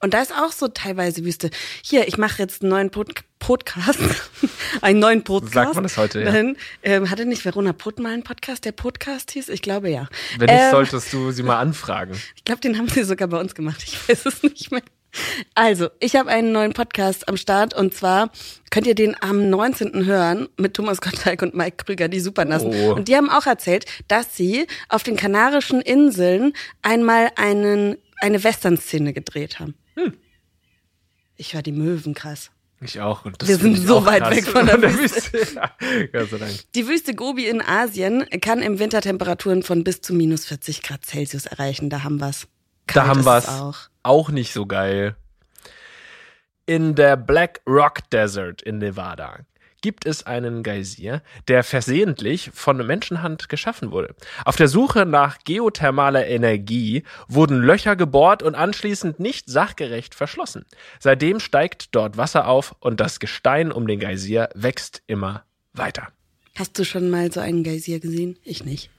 Und 0.00 0.14
da 0.14 0.22
ist 0.22 0.32
auch 0.32 0.52
so 0.52 0.68
teilweise 0.68 1.24
Wüste. 1.24 1.50
Hier, 1.82 2.06
ich 2.06 2.18
mache 2.18 2.40
jetzt 2.40 2.62
einen 2.62 2.70
neuen 2.70 2.90
Pod 2.90 3.08
Podcast. 3.40 3.98
einen 4.80 5.00
neuen 5.00 5.24
Podcast. 5.24 5.54
Sagt 5.54 5.74
man 5.74 5.82
das 5.82 5.96
heute, 5.96 6.20
ja. 6.20 6.30
Dann, 6.30 6.56
ähm, 6.82 7.10
hatte 7.10 7.24
nicht 7.24 7.44
Verona 7.44 7.72
Putt 7.72 7.98
mal 7.98 8.12
einen 8.12 8.22
Podcast, 8.22 8.64
der 8.64 8.72
Podcast 8.72 9.32
hieß? 9.32 9.48
Ich 9.48 9.62
glaube 9.62 9.90
ja. 9.90 10.08
Wenn 10.38 10.46
nicht, 10.46 10.60
ähm, 10.60 10.70
solltest 10.70 11.12
du 11.12 11.30
sie 11.32 11.42
mal 11.42 11.58
anfragen. 11.58 12.14
Ich 12.36 12.44
glaube, 12.44 12.60
den 12.60 12.78
haben 12.78 12.88
sie 12.88 13.02
sogar 13.04 13.28
bei 13.28 13.38
uns 13.38 13.54
gemacht. 13.54 13.82
Ich 13.84 14.08
weiß 14.08 14.26
es 14.26 14.42
nicht 14.42 14.70
mehr. 14.70 14.82
Also, 15.54 15.88
ich 16.00 16.14
habe 16.16 16.30
einen 16.30 16.52
neuen 16.52 16.74
Podcast 16.74 17.28
am 17.28 17.36
Start 17.36 17.74
und 17.74 17.94
zwar 17.94 18.30
könnt 18.70 18.86
ihr 18.86 18.94
den 18.94 19.20
am 19.20 19.50
19. 19.50 20.04
hören 20.04 20.48
mit 20.56 20.74
Thomas 20.74 21.00
Gottschalk 21.00 21.42
und 21.42 21.54
Mike 21.54 21.84
Krüger, 21.84 22.08
die 22.08 22.20
Supernassen. 22.20 22.72
Oh. 22.74 22.94
Und 22.94 23.08
die 23.08 23.16
haben 23.16 23.30
auch 23.30 23.46
erzählt, 23.46 23.86
dass 24.06 24.36
sie 24.36 24.66
auf 24.88 25.02
den 25.02 25.16
Kanarischen 25.16 25.80
Inseln 25.80 26.52
einmal 26.82 27.30
einen, 27.36 27.96
eine 28.20 28.44
Western-Szene 28.44 29.12
gedreht 29.12 29.58
haben. 29.58 29.74
Hm. 29.98 30.14
Ich 31.36 31.54
höre 31.54 31.62
die 31.62 31.72
Möwen 31.72 32.14
krass. 32.14 32.50
Ich 32.80 33.00
auch. 33.00 33.24
Und 33.24 33.46
Wir 33.46 33.56
sind 33.56 33.76
so 33.76 34.04
weit 34.06 34.22
krass. 34.22 34.36
weg 34.36 34.46
von 34.46 34.66
der, 34.66 34.78
der 34.78 34.94
Wüste. 34.96 35.32
Wüste. 35.32 35.60
Ja, 35.60 35.72
Gott 36.12 36.30
sei 36.30 36.38
Dank. 36.38 36.72
Die 36.74 36.86
Wüste 36.86 37.14
Gobi 37.14 37.46
in 37.48 37.60
Asien 37.60 38.24
kann 38.40 38.62
im 38.62 38.78
Winter 38.78 39.00
Temperaturen 39.00 39.62
von 39.62 39.82
bis 39.82 40.00
zu 40.00 40.14
minus 40.14 40.46
40 40.46 40.82
Grad 40.82 41.04
Celsius 41.04 41.46
erreichen. 41.46 41.90
Da 41.90 42.04
haben 42.04 42.20
wir's. 42.20 42.46
Da 42.86 43.06
haben 43.06 43.24
wir's. 43.24 43.48
Auch. 43.48 43.76
auch 44.04 44.30
nicht 44.30 44.52
so 44.52 44.66
geil. 44.66 45.16
In 46.66 46.94
der 46.94 47.16
Black 47.16 47.60
Rock 47.66 48.08
Desert 48.10 48.62
in 48.62 48.78
Nevada 48.78 49.40
gibt 49.80 50.06
es 50.06 50.26
einen 50.26 50.62
Geysir, 50.62 51.22
der 51.48 51.64
versehentlich 51.64 52.50
von 52.54 52.84
Menschenhand 52.86 53.48
geschaffen 53.48 53.90
wurde. 53.90 54.14
Auf 54.44 54.56
der 54.56 54.68
Suche 54.68 55.06
nach 55.06 55.38
geothermaler 55.44 56.26
Energie 56.26 57.04
wurden 57.28 57.60
Löcher 57.60 57.96
gebohrt 57.96 58.42
und 58.42 58.54
anschließend 58.54 59.20
nicht 59.20 59.48
sachgerecht 59.48 60.14
verschlossen. 60.14 60.64
Seitdem 60.98 61.40
steigt 61.40 61.94
dort 61.94 62.16
Wasser 62.16 62.48
auf 62.48 62.74
und 62.80 63.00
das 63.00 63.20
Gestein 63.20 63.72
um 63.72 63.86
den 63.86 64.00
Geysir 64.00 64.48
wächst 64.54 65.02
immer 65.06 65.44
weiter. 65.72 66.08
Hast 66.56 66.78
du 66.78 66.84
schon 66.84 67.08
mal 67.08 67.30
so 67.30 67.38
einen 67.38 67.62
Geysir 67.62 68.00
gesehen? 68.00 68.36
Ich 68.42 68.64
nicht. 68.64 68.90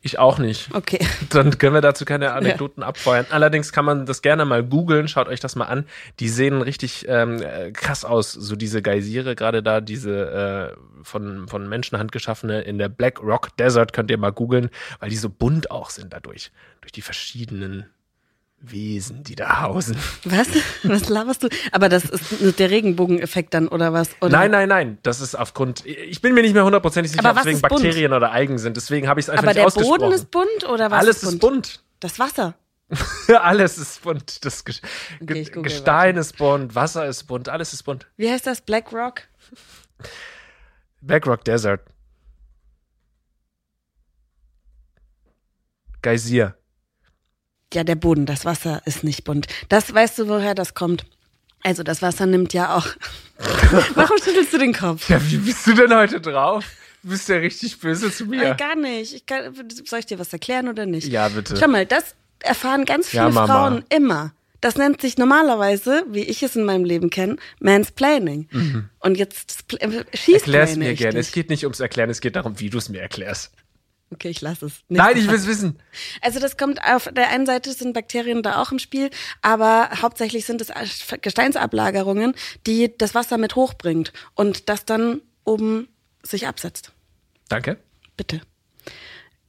Ich 0.00 0.18
auch 0.18 0.38
nicht. 0.38 0.72
Okay. 0.74 1.04
Dann 1.30 1.58
können 1.58 1.74
wir 1.74 1.80
dazu 1.80 2.04
keine 2.04 2.32
Anekdoten 2.32 2.82
ja. 2.82 2.88
abfeuern. 2.88 3.26
Allerdings 3.30 3.72
kann 3.72 3.84
man 3.84 4.06
das 4.06 4.22
gerne 4.22 4.44
mal 4.44 4.62
googeln. 4.62 5.08
Schaut 5.08 5.28
euch 5.28 5.40
das 5.40 5.56
mal 5.56 5.66
an. 5.66 5.86
Die 6.20 6.28
sehen 6.28 6.62
richtig 6.62 7.06
ähm, 7.08 7.42
krass 7.72 8.04
aus. 8.04 8.32
So 8.32 8.54
diese 8.54 8.80
Geysire, 8.80 9.34
gerade 9.34 9.62
da 9.62 9.80
diese 9.80 10.76
äh, 10.76 11.04
von, 11.04 11.48
von 11.48 11.68
Menschenhand 11.68 12.12
geschaffene 12.12 12.60
in 12.60 12.78
der 12.78 12.88
Black 12.88 13.20
Rock 13.22 13.56
Desert 13.56 13.92
könnt 13.92 14.10
ihr 14.10 14.18
mal 14.18 14.32
googeln, 14.32 14.70
weil 15.00 15.10
die 15.10 15.16
so 15.16 15.28
bunt 15.28 15.70
auch 15.70 15.90
sind 15.90 16.12
dadurch. 16.12 16.52
Durch 16.80 16.92
die 16.92 17.02
verschiedenen 17.02 17.86
Wesen, 18.60 19.22
die 19.22 19.36
da 19.36 19.62
hausen. 19.62 19.96
Was? 20.24 20.48
Was 20.82 21.08
laberst 21.08 21.44
du? 21.44 21.48
Aber 21.70 21.88
das 21.88 22.04
ist 22.04 22.58
der 22.58 22.70
Regenbogeneffekt 22.70 23.54
dann 23.54 23.68
oder 23.68 23.92
was? 23.92 24.10
Oder? 24.20 24.30
Nein, 24.30 24.50
nein, 24.50 24.68
nein. 24.68 24.98
Das 25.02 25.20
ist 25.20 25.36
aufgrund. 25.36 25.86
Ich 25.86 26.20
bin 26.20 26.34
mir 26.34 26.42
nicht 26.42 26.54
mehr 26.54 26.64
hundertprozentig 26.64 27.12
sicher, 27.12 27.30
ob 27.30 27.38
es 27.38 27.44
wegen 27.44 27.60
Bakterien 27.60 28.12
oder 28.12 28.32
Algen 28.32 28.58
sind. 28.58 28.76
Deswegen 28.76 29.06
habe 29.06 29.20
ich 29.20 29.26
es 29.26 29.30
einfach 29.30 29.44
Aber 29.44 29.54
nicht 29.54 29.64
ausgesprochen. 29.64 30.02
Aber 30.02 30.10
der 30.10 30.16
Boden 30.16 30.22
ist 30.22 30.30
bunt 30.30 30.72
oder 30.72 30.90
was? 30.90 30.98
Alles 31.00 31.22
ist 31.22 31.38
bunt. 31.38 31.66
Ist 31.66 31.76
bunt. 31.76 31.84
Das 32.00 32.18
Wasser. 32.18 32.54
alles 33.40 33.78
ist 33.78 34.02
bunt. 34.02 34.44
Das 34.44 34.64
Ge 34.64 34.74
okay, 35.20 35.44
Gestein 35.62 36.16
warte. 36.16 36.20
ist 36.20 36.36
bunt, 36.38 36.74
Wasser 36.74 37.06
ist 37.06 37.24
bunt, 37.24 37.48
alles 37.48 37.72
ist 37.72 37.82
bunt. 37.82 38.06
Wie 38.16 38.30
heißt 38.30 38.46
das? 38.46 38.60
Black 38.60 38.92
Rock? 38.92 39.22
Black 41.00 41.26
Rock 41.26 41.44
Desert. 41.44 41.82
Geysir. 46.02 46.56
Ja, 47.74 47.84
der 47.84 47.96
Boden, 47.96 48.26
das 48.26 48.44
Wasser 48.44 48.82
ist 48.86 49.04
nicht 49.04 49.24
bunt. 49.24 49.46
Das 49.68 49.92
weißt 49.92 50.18
du, 50.18 50.28
woher 50.28 50.54
das 50.54 50.74
kommt? 50.74 51.04
Also 51.62 51.82
das 51.82 52.02
Wasser 52.02 52.26
nimmt 52.26 52.52
ja 52.54 52.76
auch. 52.76 52.86
Warum 53.94 54.16
schüttelst 54.18 54.52
du 54.52 54.58
den 54.58 54.72
Kopf? 54.72 55.08
Ja, 55.10 55.20
wie 55.30 55.36
bist 55.36 55.66
du 55.66 55.74
denn 55.74 55.94
heute 55.94 56.20
drauf? 56.20 56.64
Du 57.02 57.10
bist 57.10 57.28
ja 57.28 57.36
richtig 57.36 57.78
böse 57.78 58.10
zu 58.10 58.26
mir. 58.26 58.42
Äh, 58.42 58.56
gar 58.56 58.74
nicht. 58.74 59.14
Ich 59.14 59.26
kann, 59.26 59.54
soll 59.84 59.98
ich 59.98 60.06
dir 60.06 60.18
was 60.18 60.32
erklären 60.32 60.68
oder 60.68 60.86
nicht? 60.86 61.08
Ja, 61.08 61.28
bitte. 61.28 61.56
Schau 61.56 61.68
mal, 61.68 61.86
das 61.86 62.14
erfahren 62.40 62.84
ganz 62.84 63.08
viele 63.08 63.24
ja, 63.24 63.46
Frauen 63.46 63.84
immer. 63.88 64.32
Das 64.60 64.76
nennt 64.76 65.00
sich 65.00 65.18
normalerweise, 65.18 66.04
wie 66.08 66.24
ich 66.24 66.42
es 66.42 66.56
in 66.56 66.64
meinem 66.64 66.84
Leben 66.84 67.10
kenne, 67.10 67.36
Mansplaining. 67.60 68.48
Mhm. 68.50 68.88
Und 68.98 69.16
jetzt 69.16 69.72
äh, 69.78 70.04
schießt 70.12 70.46
Erklär's 70.46 70.76
mir 70.76 70.94
gerne. 70.94 71.18
Es 71.18 71.30
geht 71.30 71.48
nicht 71.50 71.64
ums 71.64 71.78
Erklären, 71.78 72.10
es 72.10 72.20
geht 72.20 72.34
darum, 72.34 72.58
wie 72.58 72.70
du 72.70 72.78
es 72.78 72.88
mir 72.88 73.00
erklärst. 73.00 73.52
Okay, 74.10 74.30
ich 74.30 74.40
lasse 74.40 74.66
es. 74.66 74.72
Nicht 74.88 74.98
Nein, 74.98 75.16
ich 75.16 75.28
will 75.28 75.34
es 75.34 75.46
wissen. 75.46 75.78
Also 76.22 76.40
das 76.40 76.56
kommt 76.56 76.82
auf 76.82 77.10
der 77.12 77.28
einen 77.28 77.46
Seite 77.46 77.72
sind 77.72 77.92
Bakterien 77.92 78.42
da 78.42 78.60
auch 78.62 78.72
im 78.72 78.78
Spiel, 78.78 79.10
aber 79.42 79.90
hauptsächlich 80.00 80.46
sind 80.46 80.62
es 80.62 80.72
Gesteinsablagerungen, 81.20 82.34
die 82.66 82.96
das 82.96 83.14
Wasser 83.14 83.36
mit 83.36 83.54
hochbringt 83.54 84.12
und 84.34 84.68
das 84.68 84.84
dann 84.86 85.20
oben 85.44 85.88
sich 86.22 86.46
absetzt. 86.46 86.92
Danke. 87.48 87.78
Bitte. 88.16 88.40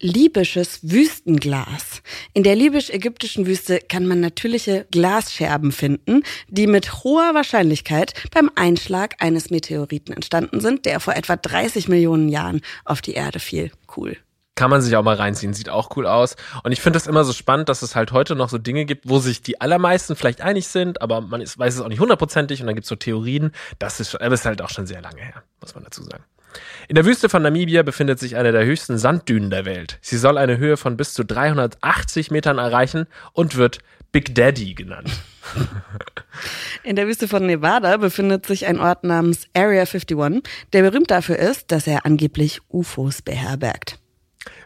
libysches 0.01 0.79
Wüstenglas. 0.83 2.01
In 2.33 2.43
der 2.43 2.55
libysch-ägyptischen 2.55 3.45
Wüste 3.47 3.79
kann 3.79 4.07
man 4.07 4.21
natürliche 4.21 4.87
Glasscherben 4.91 5.71
finden, 5.73 6.23
die 6.47 6.67
mit 6.67 7.03
hoher 7.03 7.33
Wahrscheinlichkeit 7.33 8.13
beim 8.31 8.49
Einschlag 8.55 9.15
eines 9.19 9.49
Meteoriten 9.49 10.13
entstanden 10.13 10.61
sind, 10.61 10.85
der 10.85 11.01
vor 11.01 11.15
etwa 11.15 11.35
30 11.35 11.89
Millionen 11.89 12.29
Jahren 12.29 12.61
auf 12.85 13.01
die 13.01 13.13
Erde 13.13 13.39
fiel. 13.39 13.71
Cool. 13.95 14.17
Kann 14.59 14.69
man 14.69 14.81
sich 14.81 14.93
auch 14.97 15.03
mal 15.03 15.15
reinziehen, 15.15 15.53
sieht 15.53 15.69
auch 15.69 15.95
cool 15.95 16.05
aus. 16.05 16.35
Und 16.63 16.73
ich 16.73 16.81
finde 16.81 16.97
das 16.97 17.07
immer 17.07 17.23
so 17.23 17.31
spannend, 17.31 17.69
dass 17.69 17.81
es 17.81 17.95
halt 17.95 18.11
heute 18.11 18.35
noch 18.35 18.49
so 18.49 18.57
Dinge 18.57 18.83
gibt, 18.83 19.07
wo 19.07 19.19
sich 19.19 19.41
die 19.41 19.61
allermeisten 19.61 20.17
vielleicht 20.17 20.41
einig 20.41 20.67
sind, 20.67 21.01
aber 21.01 21.21
man 21.21 21.39
ist, 21.39 21.57
weiß 21.57 21.75
es 21.75 21.79
auch 21.79 21.87
nicht 21.87 22.01
hundertprozentig 22.01 22.59
und 22.59 22.67
dann 22.67 22.75
gibt 22.75 22.83
es 22.83 22.89
so 22.89 22.97
Theorien. 22.97 23.53
Das 23.79 24.01
ist, 24.01 24.17
das 24.19 24.33
ist 24.33 24.45
halt 24.45 24.61
auch 24.61 24.69
schon 24.69 24.85
sehr 24.85 25.01
lange 25.01 25.21
her, 25.21 25.43
muss 25.61 25.75
man 25.75 25.85
dazu 25.85 26.03
sagen. 26.03 26.25
In 26.89 26.95
der 26.95 27.05
Wüste 27.05 27.29
von 27.29 27.41
Namibia 27.41 27.83
befindet 27.83 28.19
sich 28.19 28.35
eine 28.35 28.51
der 28.51 28.65
höchsten 28.65 28.97
Sanddünen 28.97 29.49
der 29.49 29.63
Welt. 29.63 29.97
Sie 30.01 30.17
soll 30.17 30.37
eine 30.37 30.57
Höhe 30.57 30.75
von 30.75 30.97
bis 30.97 31.13
zu 31.13 31.23
380 31.23 32.29
Metern 32.29 32.57
erreichen 32.57 33.07
und 33.31 33.55
wird 33.55 33.79
Big 34.11 34.35
Daddy 34.35 34.73
genannt. 34.73 35.09
In 36.83 36.97
der 36.97 37.07
Wüste 37.07 37.29
von 37.29 37.45
Nevada 37.45 37.95
befindet 37.95 38.45
sich 38.45 38.65
ein 38.65 38.81
Ort 38.81 39.05
namens 39.05 39.47
Area 39.53 39.85
51, 39.85 40.43
der 40.73 40.81
berühmt 40.81 41.11
dafür 41.11 41.37
ist, 41.37 41.71
dass 41.71 41.87
er 41.87 42.05
angeblich 42.05 42.59
UFOs 42.69 43.21
beherbergt. 43.21 43.98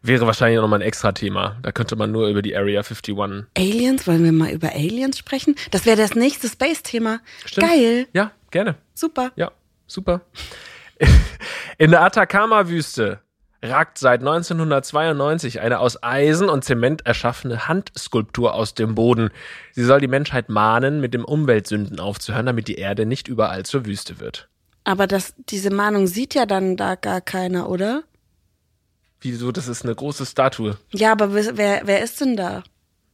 Wäre 0.02 0.25
wahrscheinlich 0.25 0.60
nochmal 0.60 0.80
ein 0.80 0.88
extra 0.88 1.12
Thema. 1.12 1.58
Da 1.62 1.72
könnte 1.72 1.96
man 1.96 2.12
nur 2.12 2.28
über 2.28 2.42
die 2.42 2.56
Area 2.56 2.82
51. 2.82 3.16
Aliens, 3.58 4.06
wollen 4.06 4.24
wir 4.24 4.32
mal 4.32 4.52
über 4.52 4.74
Aliens 4.74 5.18
sprechen? 5.18 5.56
Das 5.72 5.86
wäre 5.86 5.98
das 5.98 6.16
nächste 6.16 6.50
Space-Thema. 6.50 7.20
Geil. 7.56 8.08
Ja, 8.13 8.32
gerne. 8.52 8.75
Super. 8.94 9.32
Ja, 9.36 9.52
super. 9.88 10.22
In 11.78 11.92
der 11.92 12.02
Atacama-Wüste 12.02 13.20
ragt 13.63 13.98
seit 13.98 14.20
1992 14.20 15.62
eine 15.62 15.80
aus 15.80 16.04
Eisen 16.04 16.50
und 16.50 16.66
Zement 16.66 17.06
erschaffene 17.06 17.68
Handskulptur 17.68 18.54
aus 18.54 18.74
dem 18.74 18.96
Boden. 18.96 19.30
Sie 19.72 19.86
soll 19.86 20.02
die 20.02 20.08
Menschheit 20.08 20.50
mahnen, 20.50 21.00
mit 21.00 21.13
dem 21.13 21.24
Umweltsünden 21.24 22.00
aufzuhören, 22.00 22.46
damit 22.46 22.68
die 22.68 22.75
Erde 22.75 23.06
nicht 23.06 23.28
überall 23.28 23.63
zur 23.63 23.86
Wüste 23.86 24.20
wird. 24.20 24.50
Aber 24.84 25.08
das, 25.08 25.34
diese 25.50 25.70
Mahnung 25.70 26.08
sieht 26.08 26.36
ja 26.36 26.46
dann 26.46 26.75
da 26.75 26.96
gar 26.96 27.22
keiner, 27.22 27.70
oder? 27.70 28.04
Wieso? 29.24 29.53
Das 29.53 29.70
ist 29.70 29.86
eine 29.86 29.96
große 29.96 30.25
Statue. 30.25 30.77
Ja, 30.92 31.13
aber 31.13 31.34
wer, 31.34 31.82
wer 31.86 32.03
ist 32.03 32.20
denn 32.20 32.36
da? 32.36 32.63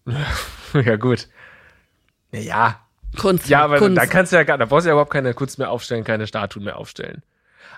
ja, 0.73 0.95
gut. 0.95 1.27
Ja. 2.31 2.81
Kunst. 3.15 3.47
Ja, 3.47 3.63
aber 3.63 3.77
Kunst. 3.77 3.97
da 3.97 4.07
kannst 4.07 4.31
du 4.31 4.35
ja 4.35 4.43
gar, 4.43 4.57
da 4.57 4.65
brauchst 4.65 4.85
du 4.85 4.89
ja 4.89 4.93
überhaupt 4.93 5.13
keine 5.13 5.35
Kunst 5.35 5.59
mehr 5.59 5.69
aufstellen, 5.69 6.03
keine 6.03 6.25
Statuen 6.25 6.65
mehr 6.65 6.77
aufstellen. 6.77 7.21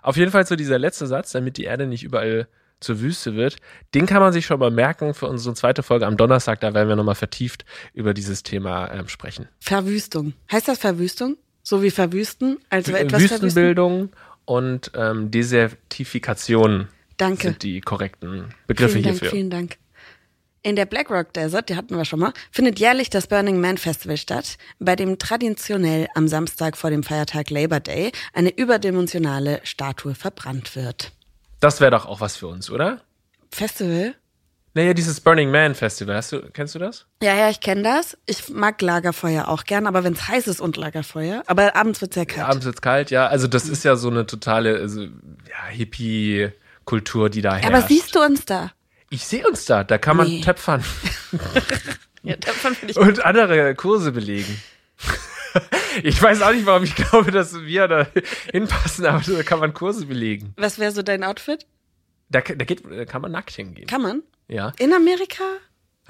Auf 0.01 0.15
jeden 0.15 0.31
Fall 0.31 0.45
so 0.45 0.55
dieser 0.55 0.79
letzte 0.79 1.07
Satz, 1.07 1.31
damit 1.31 1.57
die 1.57 1.65
Erde 1.65 1.87
nicht 1.87 2.03
überall 2.03 2.47
zur 2.79 3.01
Wüste 3.01 3.35
wird, 3.35 3.57
den 3.93 4.05
kann 4.05 4.21
man 4.21 4.33
sich 4.33 4.45
schon 4.45 4.59
mal 4.59 4.71
merken 4.71 5.13
für 5.13 5.27
unsere 5.27 5.53
zweite 5.53 5.83
Folge 5.83 6.07
am 6.07 6.15
Donnerstag. 6.15 6.61
Da 6.61 6.73
werden 6.73 6.87
wir 6.87 6.95
nochmal 6.95 7.15
vertieft 7.15 7.65
über 7.93 8.13
dieses 8.13 8.43
Thema 8.43 8.91
ähm, 8.91 9.09
sprechen. 9.09 9.49
Verwüstung. 9.59 10.33
Heißt 10.51 10.69
das 10.69 10.79
Verwüstung? 10.79 11.37
So 11.63 11.83
wie 11.83 11.91
verwüsten? 11.91 12.59
Also 12.69 12.93
etwas 12.93 13.21
Wüstenbildung 13.21 14.09
und 14.45 14.91
ähm, 14.95 15.31
Desertifikation 15.31 16.87
Danke. 17.21 17.43
sind 17.49 17.63
die 17.63 17.81
korrekten 17.81 18.51
Begriffe 18.65 18.93
vielen 18.93 19.03
Dank, 19.03 19.19
hierfür. 19.19 19.29
Vielen 19.29 19.49
Dank. 19.51 19.77
In 20.63 20.75
der 20.75 20.85
Black 20.85 21.09
Rock 21.09 21.33
Desert, 21.33 21.69
die 21.69 21.75
hatten 21.75 21.95
wir 21.95 22.05
schon 22.05 22.19
mal, 22.19 22.33
findet 22.51 22.79
jährlich 22.79 23.09
das 23.09 23.27
Burning 23.27 23.61
Man 23.61 23.77
Festival 23.77 24.17
statt, 24.17 24.57
bei 24.79 24.95
dem 24.95 25.19
traditionell 25.19 26.07
am 26.15 26.27
Samstag 26.27 26.77
vor 26.77 26.89
dem 26.89 27.03
Feiertag 27.03 27.49
Labor 27.49 27.79
Day 27.79 28.11
eine 28.33 28.49
überdimensionale 28.49 29.59
Statue 29.63 30.15
verbrannt 30.15 30.75
wird. 30.75 31.11
Das 31.59 31.79
wäre 31.79 31.91
doch 31.91 32.07
auch 32.07 32.21
was 32.21 32.37
für 32.37 32.47
uns, 32.47 32.71
oder? 32.71 33.01
Festival? 33.51 34.15
Naja, 34.73 34.93
dieses 34.93 35.19
Burning 35.19 35.51
Man 35.51 35.75
Festival, 35.75 36.15
hast 36.15 36.31
du, 36.31 36.41
kennst 36.53 36.73
du 36.75 36.79
das? 36.79 37.05
Ja, 37.21 37.35
ja, 37.35 37.49
ich 37.49 37.59
kenne 37.59 37.83
das. 37.83 38.17
Ich 38.25 38.49
mag 38.49 38.81
Lagerfeuer 38.81 39.47
auch 39.47 39.65
gern, 39.65 39.85
aber 39.85 40.03
wenn 40.03 40.13
es 40.13 40.27
heiß 40.27 40.47
ist 40.47 40.61
und 40.61 40.77
Lagerfeuer. 40.77 41.43
Aber 41.45 41.75
abends 41.75 42.01
wird 42.01 42.13
sehr 42.13 42.25
kalt. 42.25 42.47
Abends 42.47 42.65
wird's 42.65 42.81
kalt, 42.81 43.11
ja. 43.11 43.27
Also 43.27 43.47
das 43.47 43.67
ist 43.67 43.83
ja 43.83 43.95
so 43.95 44.09
eine 44.09 44.25
totale 44.25 44.77
also, 44.77 45.01
ja, 45.03 45.69
Hippie-Kultur, 46.91 47.29
die 47.29 47.41
da 47.41 47.55
herrscht. 47.55 47.67
aber 47.67 47.81
siehst 47.87 48.15
du 48.15 48.19
uns 48.21 48.45
da? 48.45 48.71
Ich 49.09 49.25
sehe 49.25 49.47
uns 49.47 49.65
da, 49.65 49.83
da 49.83 49.97
kann 49.97 50.17
man 50.17 50.27
Nee. 50.27 50.41
töpfern 50.41 50.83
Ja, 52.23 52.35
davon 52.35 52.75
bin 52.75 52.89
ich 52.89 52.97
und 52.97 53.25
andere 53.25 53.73
Kurse 53.75 54.11
belegen. 54.11 54.61
Ich 56.03 56.21
weiß 56.23 56.41
auch 56.43 56.53
nicht, 56.53 56.65
warum 56.65 56.85
ich 56.85 56.95
glaube, 56.95 57.29
dass 57.31 57.53
wir 57.65 57.89
da 57.89 58.07
hinpassen, 58.53 59.05
aber 59.05 59.19
da 59.19 59.43
kann 59.43 59.59
man 59.59 59.73
Kurse 59.73 60.05
belegen. 60.05 60.53
Was 60.55 60.79
wäre 60.79 60.93
so 60.93 61.01
dein 61.01 61.25
Outfit? 61.25 61.65
Da, 62.29 62.39
da, 62.39 62.63
geht, 62.63 62.83
da 62.89 63.03
kann 63.03 63.21
man 63.21 63.33
nackt 63.33 63.51
hingehen. 63.51 63.87
Kann 63.87 64.01
man? 64.01 64.23
Ja. 64.47 64.71
In 64.79 64.93
Amerika? 64.93 65.43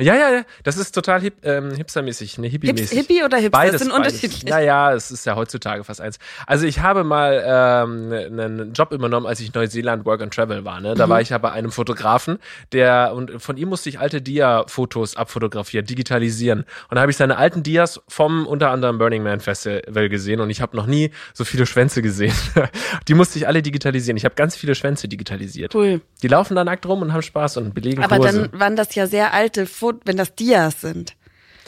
Ja, 0.01 0.15
ja, 0.15 0.29
ja. 0.31 0.41
Das 0.63 0.77
ist 0.77 0.91
total 0.93 1.21
hip, 1.21 1.35
ähm, 1.43 1.71
hipstermäßig, 1.75 2.37
ne, 2.37 2.47
Hips, 2.47 2.65
hippie-mäßig. 2.65 2.97
Hippie 2.97 3.23
oder 3.23 3.37
Hipster? 3.37 3.51
Beides, 3.51 3.73
das 3.73 3.81
sind 3.83 3.91
unterschiedlich. 3.91 4.45
Naja, 4.45 4.93
es 4.93 5.11
ist 5.11 5.25
ja 5.25 5.35
heutzutage 5.35 5.83
fast 5.83 6.01
eins. 6.01 6.17
Also 6.47 6.65
ich 6.65 6.79
habe 6.79 7.03
mal 7.03 7.41
ähm, 7.45 8.11
einen 8.11 8.73
Job 8.73 8.91
übernommen, 8.91 9.25
als 9.25 9.39
ich 9.39 9.53
Neuseeland 9.53 10.05
Work 10.05 10.21
and 10.21 10.33
Travel 10.33 10.65
war. 10.65 10.81
Ne? 10.81 10.95
Da 10.95 11.05
Mhm. 11.05 11.09
war 11.11 11.21
ich 11.21 11.29
ja 11.29 11.37
bei 11.37 11.51
einem 11.51 11.71
Fotografen, 11.71 12.39
der 12.71 13.13
und 13.15 13.41
von 13.41 13.57
ihm 13.57 13.69
musste 13.69 13.89
ich 13.89 13.99
alte 13.99 14.21
Dia-Fotos 14.21 15.15
abfotografieren, 15.15 15.85
digitalisieren. 15.85 16.65
Und 16.89 16.95
da 16.95 17.01
habe 17.01 17.11
ich 17.11 17.17
seine 17.17 17.37
alten 17.37 17.63
Dias 17.63 18.01
vom 18.07 18.47
unter 18.47 18.71
anderem 18.71 18.97
Burning 18.97 19.23
Man 19.23 19.39
Festival 19.39 20.09
gesehen 20.09 20.39
und 20.41 20.49
ich 20.49 20.61
habe 20.61 20.75
noch 20.75 20.85
nie 20.87 21.11
so 21.33 21.43
viele 21.45 21.65
Schwänze 21.65 22.01
gesehen. 22.01 22.33
Die 23.07 23.13
musste 23.13 23.37
ich 23.39 23.47
alle 23.47 23.61
digitalisieren. 23.61 24.17
Ich 24.17 24.25
habe 24.25 24.35
ganz 24.35 24.55
viele 24.55 24.75
Schwänze 24.75 25.07
digitalisiert. 25.07 25.75
Cool. 25.75 26.01
Die 26.23 26.27
laufen 26.27 26.55
da 26.55 26.63
nackt 26.63 26.85
rum 26.85 27.01
und 27.01 27.13
haben 27.13 27.21
Spaß 27.21 27.57
und 27.57 27.73
belegen 27.73 28.03
Aber 28.03 28.17
Kurse. 28.17 28.49
dann 28.49 28.59
waren 28.59 28.75
das 28.75 28.95
ja 28.95 29.07
sehr 29.07 29.33
alte 29.33 29.65
Fotos, 29.65 29.90
wenn 30.05 30.17
das 30.17 30.35
Dias 30.35 30.81
sind. 30.81 31.15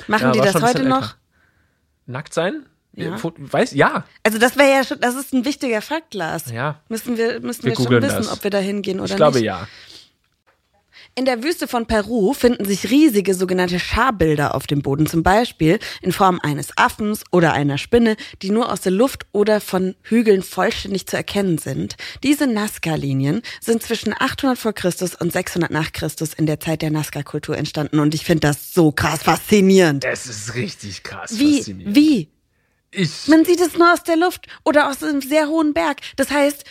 Machen 0.08 0.27
Ja, 0.27 0.32
die 0.32 0.39
das 0.39 0.62
heute 0.62 0.84
noch? 0.84 1.01
älter. 1.03 1.15
Nackt 2.06 2.34
sein? 2.34 2.65
Ja. 2.96 3.18
Weiß, 3.22 3.74
ja. 3.74 4.06
Also 4.24 4.38
das 4.38 4.56
wäre 4.58 4.70
ja 4.72 4.84
schon, 4.84 5.00
das 5.00 5.15
ist 5.15 5.34
ein 5.34 5.46
wichtiger 5.46 5.82
Fakt, 5.82 6.13
Lars. 6.13 6.51
Ja. 6.51 6.80
Müssen 6.89 7.18
wir, 7.18 7.39
müssen 7.39 7.63
Wir 7.63 7.72
wir, 7.72 7.75
schon 7.75 7.89
wissen, 8.01 8.18
das. 8.18 8.32
ob 8.32 8.44
wir 8.44 8.51
da 8.51 8.60
hingehen 8.60 9.00
oder 9.00 9.10
Ich 9.10 9.15
glaube 9.15 9.38
nicht. 9.38 9.46
ja. 9.46 9.68
In 11.15 11.25
der 11.25 11.43
Wüste 11.43 11.67
von 11.67 11.86
Peru 11.86 12.34
finden 12.34 12.65
sich 12.65 12.89
riesige 12.89 13.36
sogenannte 13.36 13.79
Scharbilder 13.79 14.55
auf 14.55 14.65
dem 14.65 14.82
Boden, 14.82 15.05
zum 15.05 15.22
Beispiel 15.22 15.77
in 16.01 16.12
Form 16.12 16.39
eines 16.41 16.75
Affens 16.75 17.24
oder 17.32 17.53
einer 17.53 17.77
Spinne, 17.77 18.15
die 18.41 18.50
nur 18.50 18.72
aus 18.72 18.82
der 18.82 18.93
Luft 18.93 19.27
oder 19.32 19.62
von 19.62 19.93
Hügeln 20.01 20.41
vollständig 20.41 21.05
zu 21.05 21.15
erkennen 21.15 21.60
sind. 21.60 21.98
Diese 22.24 22.48
Nazca-Linien 22.48 23.43
sind 23.62 23.84
zwischen 23.84 24.15
800 24.17 24.58
vor 24.58 24.74
Christus 24.74 25.13
und 25.13 25.32
600 25.32 25.70
nach 25.70 25.91
Christus 25.91 26.34
in 26.34 26.48
der 26.48 26.60
Zeit 26.60 26.82
der 26.82 26.89
Nazca-Kultur 26.89 27.58
entstanden 27.60 28.00
und 28.00 28.15
ich 28.15 28.25
finde 28.25 28.48
das 28.48 28.74
so 28.74 28.91
krass 28.91 29.22
faszinierend. 29.22 30.05
Es 30.05 30.25
ist 30.25 30.55
richtig 30.55 31.03
krass. 31.03 31.38
Wie, 31.38 31.58
faszinierend. 31.58 31.96
wie? 31.96 32.29
Ich, 32.89 33.27
Man 33.27 33.46
sieht 33.46 33.62
es 33.62 33.77
nur 33.77 33.93
aus 33.93 34.01
der 34.03 34.17
Luft 34.17 34.48
oder 34.65 34.89
aus 34.89 35.03
einem 35.03 35.22
sehr 35.22 35.48
hohen 35.48 35.74
Berg. 35.74 35.98
Das 36.15 36.32
heißt, 36.32 36.63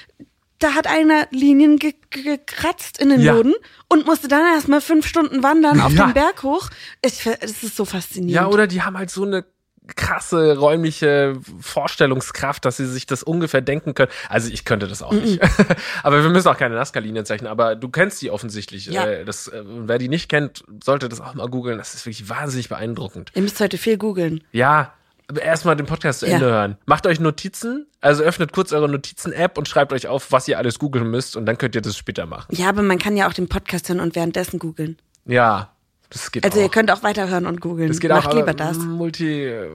da 0.62 0.74
hat 0.74 0.86
einer 0.86 1.26
Linien 1.30 1.78
ge 1.78 1.94
ge 2.10 2.22
gekratzt 2.38 2.98
in 3.00 3.08
den 3.10 3.20
Ja. 3.20 3.34
Boden 3.34 3.54
und 3.88 4.06
musste 4.06 4.28
dann 4.28 4.44
erstmal 4.54 4.80
fünf 4.80 5.06
Stunden 5.06 5.42
wandern 5.42 5.80
auf 5.80 5.92
Ja. 5.92 6.06
den 6.06 6.14
Berg 6.14 6.42
hoch. 6.42 6.68
Ich, 7.04 7.26
es 7.40 7.62
ist 7.62 7.76
so 7.76 7.84
faszinierend. 7.84 8.34
ja, 8.34 8.46
oder 8.46 8.66
die 8.66 8.82
haben 8.82 8.96
halt 8.98 9.10
so 9.10 9.24
eine 9.24 9.44
krasse 9.96 10.56
räumliche 10.56 11.34
Vorstellungskraft, 11.60 12.64
dass 12.64 12.76
sie 12.76 12.86
sich 12.86 13.06
das 13.06 13.22
ungefähr 13.24 13.60
denken 13.60 13.94
können. 13.94 14.10
Also 14.28 14.48
ich 14.50 14.64
könnte 14.64 14.86
das 14.86 15.02
auch 15.02 15.12
nicht. 15.12 15.40
aber 16.04 16.22
wir 16.22 16.30
müssen 16.30 16.46
auch 16.48 16.56
keine 16.56 16.76
Nazca-Linien 16.76 17.26
zeichnen. 17.26 17.50
Aber 17.50 17.74
du 17.74 17.88
kennst 17.88 18.22
die 18.22 18.30
offensichtlich. 18.30 18.86
Ja. 18.86 19.04
Äh, 19.06 19.24
Das, 19.24 19.48
äh, 19.48 19.62
wer 19.66 19.98
die 19.98 20.08
nicht 20.08 20.28
kennt, 20.28 20.62
sollte 20.84 21.08
das 21.08 21.20
auch 21.20 21.34
mal 21.34 21.48
googeln. 21.48 21.78
Das 21.78 21.94
ist 21.94 22.06
wirklich 22.06 22.28
wahnsinnig 22.28 22.68
beeindruckend. 22.68 23.32
Ihr 23.34 23.42
müsst 23.42 23.58
heute 23.60 23.76
viel 23.76 23.98
googeln. 23.98 24.44
Ja, 24.52 24.92
erstmal 25.40 25.76
den 25.76 25.86
Podcast 25.86 26.20
zu 26.20 26.26
Ja. 26.26 26.34
Ende 26.34 26.46
hören. 26.46 26.76
Macht 26.86 27.06
euch 27.06 27.20
Notizen, 27.20 27.86
also 28.00 28.22
öffnet 28.22 28.52
kurz 28.52 28.72
eure 28.72 28.88
Notizen-App 28.88 29.56
und 29.58 29.68
schreibt 29.68 29.92
euch 29.92 30.06
auf, 30.08 30.32
was 30.32 30.48
ihr 30.48 30.58
alles 30.58 30.78
googeln 30.78 31.10
müsst 31.10 31.36
und 31.36 31.46
dann 31.46 31.58
könnt 31.58 31.74
ihr 31.74 31.80
das 31.82 31.96
später 31.96 32.26
machen. 32.26 32.54
Ja, 32.54 32.68
aber 32.68 32.82
man 32.82 32.98
kann 32.98 33.16
ja 33.16 33.28
auch 33.28 33.32
den 33.32 33.48
Podcast 33.48 33.88
hören 33.88 34.00
und 34.00 34.14
währenddessen 34.16 34.58
googeln. 34.58 34.98
Ja, 35.26 35.70
das 36.10 36.30
geht 36.30 36.44
Also 36.44 36.58
auch. 36.58 36.62
ihr 36.64 36.68
könnt 36.68 36.90
auch 36.90 37.02
weiterhören 37.02 37.46
und 37.46 37.60
googeln. 37.60 37.88
das 37.88 37.98
geht 38.00 38.10
Macht 38.10 38.26
auch, 38.28 38.34
lieber 38.34 38.52
das. 38.54 38.76
Multi. 38.76 39.46
Äh, 39.46 39.66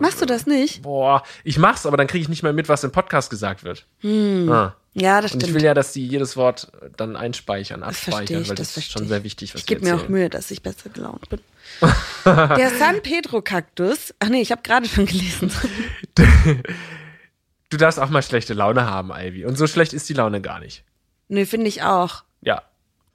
Machst 0.00 0.20
du 0.20 0.26
das 0.26 0.46
nicht? 0.46 0.82
Boah, 0.82 1.22
ich 1.44 1.58
mach's, 1.58 1.86
aber 1.86 1.96
dann 1.96 2.06
kriege 2.08 2.22
ich 2.22 2.28
nicht 2.28 2.42
mehr 2.42 2.52
mit, 2.52 2.68
was 2.68 2.82
im 2.84 2.90
Podcast 2.90 3.30
gesagt 3.30 3.62
wird. 3.64 3.86
Ah. 4.04 4.72
Ja, 4.94 5.22
das 5.22 5.32
Und 5.32 5.38
ich 5.42 5.44
stimmt. 5.44 5.54
will 5.54 5.64
ja, 5.64 5.72
dass 5.72 5.92
die 5.92 6.06
jedes 6.06 6.36
Wort 6.36 6.70
dann 6.98 7.16
einspeichern, 7.16 7.80
das 7.80 7.88
abspeichern, 7.90 8.42
ich, 8.42 8.48
weil 8.50 8.56
das 8.56 8.74
das, 8.74 8.84
ist 8.84 8.92
schon 8.92 9.08
sehr 9.08 9.24
wichtig, 9.24 9.54
was 9.54 9.60
Ich 9.60 9.66
gebe 9.66 9.82
mir 9.84 9.94
auch. 9.96 10.08
Mühe, 10.08 10.28
dass 10.28 10.50
ich 10.50 10.62
besser 10.62 10.90
gelaunt 10.90 11.28
bin. 11.30 11.40
Der 12.56 12.70
San 12.78 13.02
Pedro 13.02 13.42
Kaktus. 13.42 14.14
Ach 14.18 14.28
nee, 14.28 14.40
ich 14.40 14.52
habe 14.52 14.62
gerade 14.62 14.86
schon 14.86 15.06
gelesen. 15.06 15.50
Du 17.72 17.78
darfst 17.78 17.98
auch 17.98 18.10
mal 18.10 18.22
schlechte 18.22 18.52
Laune 18.52 18.84
haben, 18.84 19.12
Ivy. 19.14 19.46
Und 19.46 19.56
so 19.56 19.66
schlecht 19.66 19.94
ist 19.94 20.06
die 20.06 20.12
Laune 20.12 20.42
gar 20.42 20.60
nicht. 20.60 20.84
Nö, 21.28 21.46
finde 21.46 21.68
ich 21.68 21.82
auch. 21.82 22.22
Ja. 22.42 22.64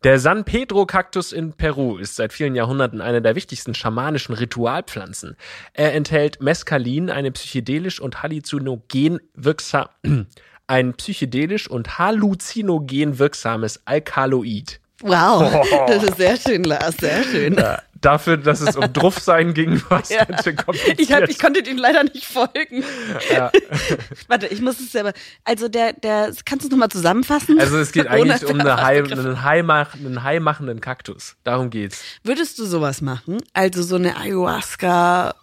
Der 0.03 0.17
San 0.17 0.45
Pedro 0.45 0.87
Kaktus 0.87 1.31
in 1.31 1.53
Peru 1.53 1.97
ist 1.97 2.15
seit 2.15 2.33
vielen 2.33 2.55
Jahrhunderten 2.55 2.99
eine 2.99 3.21
der 3.21 3.35
wichtigsten 3.35 3.75
schamanischen 3.75 4.33
Ritualpflanzen. 4.33 5.37
Er 5.73 5.93
enthält 5.93 6.41
Mescalin, 6.41 7.11
eine 7.11 7.31
psychedelisch 7.31 7.99
und 7.99 8.23
halluzinogen 8.23 9.19
wirksam, 9.35 9.89
ein 10.67 10.93
psychedelisch 10.95 11.69
und 11.69 11.99
halluzinogen 11.99 13.19
wirksames 13.19 13.81
Alkaloid. 13.85 14.79
Wow, 15.01 15.67
das 15.85 16.01
ist 16.01 16.17
sehr 16.17 16.37
schön, 16.37 16.63
Lars, 16.63 16.97
sehr 16.97 17.23
schön. 17.23 17.53
Ja, 17.53 17.79
dafür, 18.01 18.38
dass 18.38 18.62
es 18.62 18.75
um 18.75 18.92
Druffsein 18.94 19.54
ging, 19.54 19.82
war 19.89 20.01
es 20.01 20.10
Ja. 20.18 20.25
ganz 20.25 20.44
schön 20.44 20.56
kompliziert. 20.56 21.00
Ich, 21.00 21.12
hab, 21.12 21.27
ich 21.30 21.39
konnte 21.39 21.63
dem 21.63 21.77
leider 21.77 22.04
nicht 22.04 22.25
folgen. 22.25 22.84
ja. 23.32 23.51
Warte, 24.27 24.48
ich 24.48 24.62
muss 24.62 24.80
es 24.80 24.92
selber. 24.92 25.13
Also 25.44 25.68
der, 25.68 25.94
der, 25.94 26.34
kannst 26.46 26.63
du 26.63 26.68
es 26.68 26.72
nochmal 26.72 26.89
zusammenfassen? 26.89 27.60
Also 27.60 27.77
es 27.77 27.92
geht 27.92 28.08
eigentlich 28.10 28.46
um 28.46 28.60
eine 28.60 28.82
Hai, 28.82 29.04
einen, 29.04 29.44
Hai 29.44 29.63
mach, 29.63 29.94
einen 29.96 30.24
Hai 30.24 30.39
machenden 30.39 30.82
Kaktus. 30.82 31.36
Darum 31.44 31.70
geht's. 31.70 32.01
Würdest 32.24 32.60
du 32.60 32.66
sowas 32.66 33.01
machen? 33.01 33.38
Also 33.54 33.84
so 33.84 33.96
eine 33.96 34.18
Ayahuasca, 34.18 35.36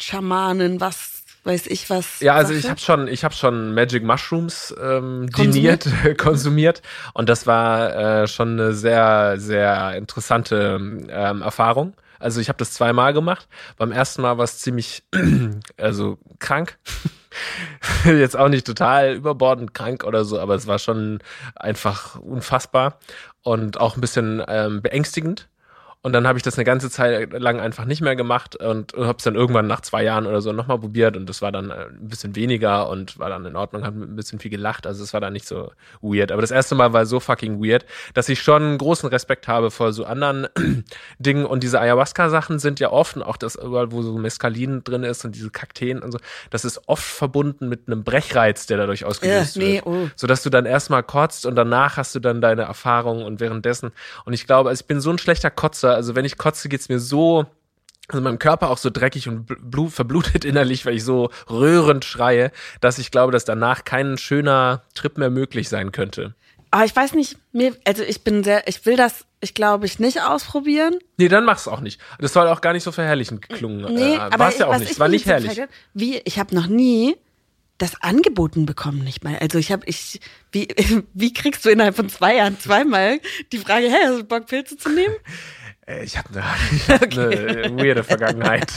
Schamanen, 0.00 0.80
was 0.80 1.15
weiß 1.46 1.66
ich 1.68 1.88
was. 1.88 2.20
Ja, 2.20 2.34
also 2.34 2.52
ich 2.52 2.62
Sache? 2.62 2.70
habe 2.70 2.80
schon, 2.80 3.08
ich 3.08 3.24
habe 3.24 3.34
schon 3.34 3.74
Magic 3.74 4.02
Mushrooms 4.02 4.74
ähm, 4.80 5.28
Konsumiert? 5.32 5.86
diniert, 5.86 6.18
konsumiert 6.18 6.82
und 7.14 7.28
das 7.28 7.46
war 7.46 8.22
äh, 8.22 8.28
schon 8.28 8.52
eine 8.52 8.72
sehr, 8.72 9.34
sehr 9.38 9.96
interessante 9.96 10.78
ähm, 11.08 11.42
Erfahrung. 11.42 11.94
Also 12.18 12.40
ich 12.40 12.48
habe 12.48 12.58
das 12.58 12.72
zweimal 12.72 13.12
gemacht. 13.12 13.46
Beim 13.76 13.92
ersten 13.92 14.22
Mal 14.22 14.38
war 14.38 14.44
es 14.44 14.58
ziemlich, 14.58 15.04
also 15.76 16.18
krank. 16.38 16.78
Jetzt 18.04 18.36
auch 18.36 18.48
nicht 18.48 18.66
total 18.66 19.14
überbordend 19.14 19.74
krank 19.74 20.04
oder 20.04 20.24
so, 20.24 20.40
aber 20.40 20.54
es 20.54 20.66
war 20.66 20.78
schon 20.78 21.18
einfach 21.54 22.16
unfassbar 22.16 22.98
und 23.42 23.78
auch 23.78 23.96
ein 23.96 24.00
bisschen 24.00 24.42
ähm, 24.48 24.80
beängstigend. 24.80 25.48
Und 26.02 26.12
dann 26.12 26.28
habe 26.28 26.38
ich 26.38 26.44
das 26.44 26.56
eine 26.56 26.64
ganze 26.64 26.88
Zeit 26.88 27.32
lang 27.32 27.58
einfach 27.58 27.84
nicht 27.84 28.00
mehr 28.00 28.14
gemacht 28.14 28.54
und 28.54 28.92
habe 28.92 29.16
es 29.18 29.24
dann 29.24 29.34
irgendwann 29.34 29.66
nach 29.66 29.80
zwei 29.80 30.04
Jahren 30.04 30.26
oder 30.26 30.40
so 30.40 30.52
nochmal 30.52 30.78
probiert 30.78 31.16
und 31.16 31.28
das 31.28 31.42
war 31.42 31.50
dann 31.50 31.70
äh, 31.70 31.86
ein 31.88 32.08
bisschen 32.08 32.36
weniger 32.36 32.88
und 32.88 33.18
war 33.18 33.28
dann 33.28 33.44
in 33.44 33.56
Ordnung, 33.56 33.84
hat 33.84 33.94
ein 33.94 34.14
bisschen 34.14 34.38
viel 34.38 34.52
gelacht, 34.52 34.86
also 34.86 35.02
es 35.02 35.12
war 35.12 35.20
dann 35.20 35.32
nicht 35.32 35.48
so 35.48 35.72
weird. 36.02 36.30
Aber 36.30 36.42
das 36.42 36.52
erste 36.52 36.76
Mal 36.76 36.92
war 36.92 37.06
so 37.06 37.18
fucking 37.18 37.60
weird, 37.60 37.84
dass 38.14 38.28
ich 38.28 38.40
schon 38.40 38.78
großen 38.78 39.08
Respekt 39.08 39.48
habe 39.48 39.72
vor 39.72 39.92
so 39.92 40.04
anderen 40.04 40.46
Dingen 41.18 41.44
und 41.44 41.64
diese 41.64 41.80
Ayahuasca-Sachen 41.80 42.60
sind 42.60 42.78
ja 42.78 42.92
oft, 42.92 43.16
auch 43.20 43.36
das 43.36 43.56
überall, 43.56 43.90
wo 43.90 44.02
so 44.02 44.16
Mescalin 44.16 44.84
drin 44.84 45.02
ist 45.02 45.24
und 45.24 45.34
diese 45.34 45.50
Kakteen 45.50 46.00
und 46.02 46.12
so, 46.12 46.18
das 46.50 46.64
ist 46.64 46.82
oft 46.86 47.04
verbunden 47.04 47.68
mit 47.68 47.88
einem 47.88 48.04
Brechreiz, 48.04 48.66
der 48.66 48.76
dadurch 48.76 49.04
ausgelöst 49.04 49.56
Äh, 49.56 49.60
nee, 49.60 49.74
wird. 49.76 49.86
oh. 49.86 50.08
Sodass 50.14 50.42
du 50.44 50.50
dann 50.50 50.66
erstmal 50.66 51.02
kotzt 51.02 51.46
und 51.46 51.56
danach 51.56 51.96
hast 51.96 52.14
du 52.14 52.20
dann 52.20 52.40
deine 52.40 52.62
Erfahrungen 52.62 53.24
und 53.24 53.40
währenddessen. 53.40 53.90
Und 54.24 54.34
ich 54.34 54.46
glaube, 54.46 54.68
also 54.68 54.80
ich 54.82 54.86
bin 54.86 55.00
so 55.00 55.10
ein 55.10 55.18
schlechter 55.18 55.50
Kotzer. 55.50 55.95
Also 55.96 56.14
wenn 56.14 56.24
ich 56.24 56.38
kotze, 56.38 56.68
geht's 56.68 56.88
mir 56.88 57.00
so, 57.00 57.46
also 58.08 58.22
meinem 58.22 58.38
Körper 58.38 58.70
auch 58.70 58.78
so 58.78 58.90
dreckig 58.90 59.28
und 59.28 59.46
blu 59.46 59.88
verblutet 59.88 60.44
innerlich, 60.46 60.86
weil 60.86 60.94
ich 60.94 61.04
so 61.04 61.30
rührend 61.50 62.04
schreie, 62.04 62.52
dass 62.80 62.98
ich 62.98 63.10
glaube, 63.10 63.32
dass 63.32 63.44
danach 63.44 63.84
kein 63.84 64.18
schöner 64.18 64.82
Trip 64.94 65.18
mehr 65.18 65.30
möglich 65.30 65.68
sein 65.68 65.92
könnte. 65.92 66.34
Aber 66.70 66.84
ich 66.84 66.94
weiß 66.94 67.14
nicht, 67.14 67.38
mir, 67.52 67.74
also 67.84 68.02
ich 68.02 68.22
bin 68.22 68.44
sehr, 68.44 68.68
ich 68.68 68.84
will 68.84 68.96
das, 68.96 69.24
ich 69.40 69.54
glaube 69.54 69.86
ich, 69.86 69.98
nicht 69.98 70.22
ausprobieren. 70.22 70.98
Nee, 71.16 71.28
dann 71.28 71.44
mach's 71.44 71.68
auch 71.68 71.80
nicht. 71.80 72.00
Das 72.18 72.32
soll 72.32 72.48
auch 72.48 72.60
gar 72.60 72.72
nicht 72.72 72.82
so 72.82 72.92
verherrlichend 72.92 73.48
klungen. 73.48 73.94
Nee, 73.94 74.14
äh, 74.14 74.18
aber 74.18 74.38
war's 74.38 74.58
ja 74.58 74.66
auch 74.66 74.78
nicht. 74.78 74.90
ich 74.92 75.00
war 75.00 75.08
nicht 75.08 75.26
herrlich. 75.26 75.60
Wie, 75.94 76.20
ich 76.24 76.38
habe 76.38 76.54
noch 76.54 76.66
nie 76.66 77.16
das 77.78 78.00
angeboten 78.02 78.64
bekommen, 78.66 79.04
nicht 79.04 79.22
mal. 79.24 79.36
Also 79.38 79.58
ich 79.58 79.70
habe, 79.72 79.84
ich, 79.86 80.20
wie, 80.52 80.68
wie 81.14 81.32
kriegst 81.32 81.64
du 81.64 81.68
innerhalb 81.70 81.96
von 81.96 82.08
zwei 82.08 82.36
Jahren 82.36 82.58
zweimal 82.58 83.20
die 83.52 83.58
Frage, 83.58 83.90
hey, 83.90 84.00
hast 84.06 84.18
du 84.20 84.24
Bock, 84.24 84.46
Pilze 84.46 84.76
zu 84.76 84.88
nehmen? 84.90 85.14
Äh, 85.88 86.02
Ich 86.02 86.18
habe 86.18 86.28
eine, 86.32 86.44
hab 86.88 87.02
eine 87.16 87.76
weirde 87.78 88.02
Vergangenheit. 88.02 88.72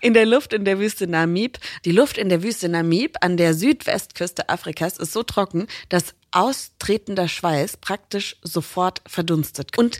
In 0.00 0.12
der 0.14 0.26
Luft 0.26 0.52
in 0.52 0.66
der 0.66 0.78
Wüste 0.78 1.06
Namib. 1.06 1.58
Die 1.86 1.92
Luft 1.92 2.18
in 2.18 2.28
der 2.28 2.42
Wüste 2.42 2.68
Namib 2.68 3.16
an 3.22 3.38
der 3.38 3.54
Südwestküste 3.54 4.50
Afrikas 4.50 4.98
ist 4.98 5.14
so 5.14 5.22
trocken, 5.22 5.66
dass 5.88 6.14
austretender 6.32 7.26
Schweiß 7.28 7.78
praktisch 7.78 8.36
sofort 8.42 9.00
verdunstet. 9.06 9.78
Und 9.78 9.98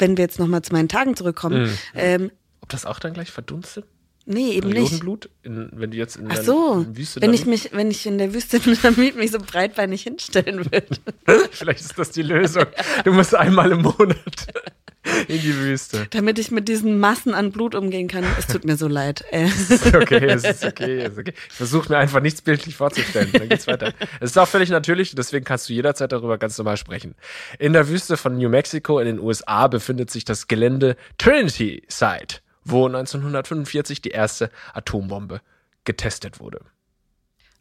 wenn 0.00 0.16
wir 0.16 0.24
jetzt 0.24 0.40
nochmal 0.40 0.62
zu 0.62 0.72
meinen 0.72 0.88
Tagen 0.88 1.14
zurückkommen, 1.16 1.66
Mhm. 1.66 1.78
ähm, 1.94 2.30
Ob 2.60 2.70
das 2.70 2.84
auch 2.84 2.98
dann 2.98 3.12
gleich 3.14 3.30
verdunstet? 3.30 3.86
Nee, 4.28 4.52
eben 4.52 4.68
nicht. 4.70 5.04
In, 5.42 5.70
wenn 5.72 5.90
du 5.90 5.96
jetzt 5.96 6.16
in 6.16 6.28
der 6.28 6.42
so, 6.42 6.84
Wüste 6.88 7.20
wenn 7.20 7.34
ich 7.34 7.46
mich, 7.46 7.70
wenn 7.72 7.90
ich 7.90 8.06
in 8.06 8.18
der 8.18 8.34
Wüste 8.34 8.60
Namib 8.82 9.16
mich 9.16 9.30
so 9.32 9.38
breitbeinig 9.38 10.02
hinstellen 10.02 10.70
würde. 10.70 10.86
Vielleicht 11.50 11.80
ist 11.80 11.98
das 11.98 12.10
die 12.10 12.22
Lösung. 12.22 12.66
Du 13.04 13.12
musst 13.12 13.34
einmal 13.34 13.72
im 13.72 13.82
Monat 13.82 14.16
in 15.28 15.40
die 15.40 15.56
Wüste. 15.56 16.06
damit 16.10 16.38
ich 16.38 16.50
mit 16.50 16.68
diesen 16.68 16.98
Massen 17.00 17.34
an 17.34 17.52
Blut 17.52 17.74
umgehen 17.74 18.08
kann. 18.08 18.24
Es 18.38 18.46
tut 18.46 18.64
mir 18.64 18.76
so 18.76 18.88
leid. 18.88 19.24
Äh, 19.30 19.46
Ist 19.46 19.94
okay, 19.94 20.26
es 20.26 20.44
ist 20.44 20.64
okay, 20.64 20.98
es 20.98 21.12
ist 21.12 21.18
okay. 21.18 21.32
Ich 21.48 21.54
versuche 21.54 21.90
mir 21.90 21.98
einfach 21.98 22.20
nichts 22.20 22.42
bildlich 22.42 22.76
vorzustellen. 22.76 23.30
Dann 23.32 23.48
geht's 23.48 23.66
weiter. 23.66 23.94
Es 24.20 24.30
ist 24.30 24.38
auch 24.38 24.48
völlig 24.48 24.70
natürlich, 24.70 25.14
deswegen 25.14 25.44
kannst 25.44 25.68
du 25.68 25.72
jederzeit 25.72 26.12
darüber 26.12 26.38
ganz 26.38 26.58
normal 26.58 26.76
sprechen. 26.76 27.14
In 27.58 27.72
der 27.72 27.88
Wüste 27.88 28.16
von 28.16 28.36
New 28.36 28.48
Mexico 28.48 28.98
in 28.98 29.06
den 29.06 29.20
USA 29.20 29.66
befindet 29.68 30.10
sich 30.10 30.24
das 30.24 30.48
Gelände 30.48 30.96
Trinity 31.16 31.82
Site, 31.88 32.40
wo 32.70 32.86
1945 32.86 34.00
die 34.02 34.10
erste 34.10 34.50
Atombombe 34.74 35.40
getestet 35.84 36.40
wurde. 36.40 36.60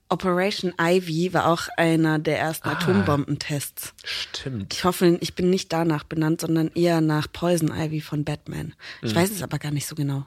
Operation 0.10 0.74
Ivy 0.80 1.34
war 1.34 1.48
auch 1.48 1.68
einer 1.76 2.18
der 2.18 2.40
ersten 2.40 2.70
Atombombentests. 2.70 3.94
Stimmt. 4.06 4.74
Ich 4.74 4.86
hoffe, 4.86 5.18
ich 5.20 5.36
bin 5.36 5.50
nicht 5.50 5.74
danach 5.74 6.06
benannt, 6.06 6.40
sondern 6.42 6.70
eher 6.76 7.02
nach 7.02 7.28
Poison 7.32 7.72
Ivy 7.76 8.00
von 8.00 8.24
Batman. 8.24 8.74
Ich 9.02 9.10
Hm. 9.12 9.18
weiß 9.18 9.32
es 9.32 9.44
aber 9.44 9.60
gar 9.60 9.72
nicht 9.72 9.86
so 9.86 9.96
genau. 9.96 10.26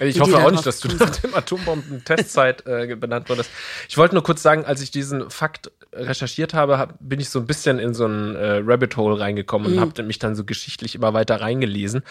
Ich 0.00 0.20
hoffe 0.20 0.38
auch 0.38 0.50
nicht, 0.50 0.66
dass 0.66 0.80
du 0.80 0.88
nach 0.98 1.10
dem 1.10 1.34
Atombomben-Testzeit 1.34 2.66
äh, 2.66 2.96
benannt 2.96 3.28
wurdest. 3.28 3.50
Ich 3.88 3.96
wollte 3.96 4.14
nur 4.14 4.22
kurz 4.22 4.42
sagen, 4.42 4.64
als 4.64 4.80
ich 4.80 4.90
diesen 4.90 5.30
Fakt 5.30 5.70
recherchiert 5.92 6.54
habe, 6.54 6.78
hab, 6.78 6.94
bin 7.00 7.20
ich 7.20 7.30
so 7.30 7.40
ein 7.40 7.46
bisschen 7.46 7.78
in 7.78 7.94
so 7.94 8.06
ein 8.06 8.36
äh, 8.36 8.60
Rabbit 8.64 8.96
Hole 8.96 9.18
reingekommen 9.18 9.72
und 9.72 9.80
habe 9.80 10.02
mich 10.02 10.18
dann 10.18 10.34
so 10.36 10.44
geschichtlich 10.44 10.94
immer 10.94 11.14
weiter 11.14 11.40
reingelesen. 11.40 12.02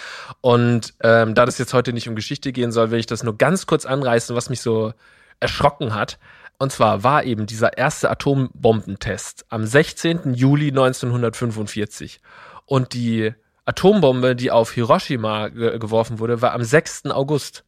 Und 0.42 0.94
ähm, 1.02 1.36
da 1.36 1.46
das 1.46 1.58
jetzt 1.58 1.74
heute 1.74 1.94
nicht 1.94 2.10
um 2.10 2.16
Geschichte 2.16 2.52
gehen 2.52 2.72
soll, 2.72 2.92
will 2.92 3.00
ich 3.00 3.06
das 3.06 3.24
nur 3.24 3.38
ganz 3.38 3.66
kurz 3.68 3.86
anreißen, 3.86 4.36
was 4.36 4.50
mich 4.50 4.62
so 4.62 4.94
erschrocken 5.40 5.94
hat. 5.94 6.18
Und 6.60 6.72
zwar 6.72 7.04
war 7.04 7.24
eben 7.24 7.46
dieser 7.46 7.78
erste 7.78 8.10
Atombombentest 8.10 9.46
am 9.50 9.66
16. 9.66 10.34
Juli 10.34 10.70
1945. 10.70 12.20
Und 12.66 12.94
die 12.94 13.34
Atombombe, 13.66 14.36
die 14.36 14.50
auf 14.50 14.72
Hiroshima 14.72 15.50
ge 15.50 15.78
geworfen 15.78 16.20
wurde, 16.20 16.42
war 16.42 16.54
am 16.54 16.64
6. 16.64 17.08
August. 17.08 17.64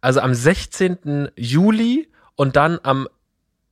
Also 0.00 0.20
am 0.20 0.34
16. 0.34 1.30
Juli 1.36 2.10
und 2.36 2.56
dann 2.56 2.78
am 2.82 3.08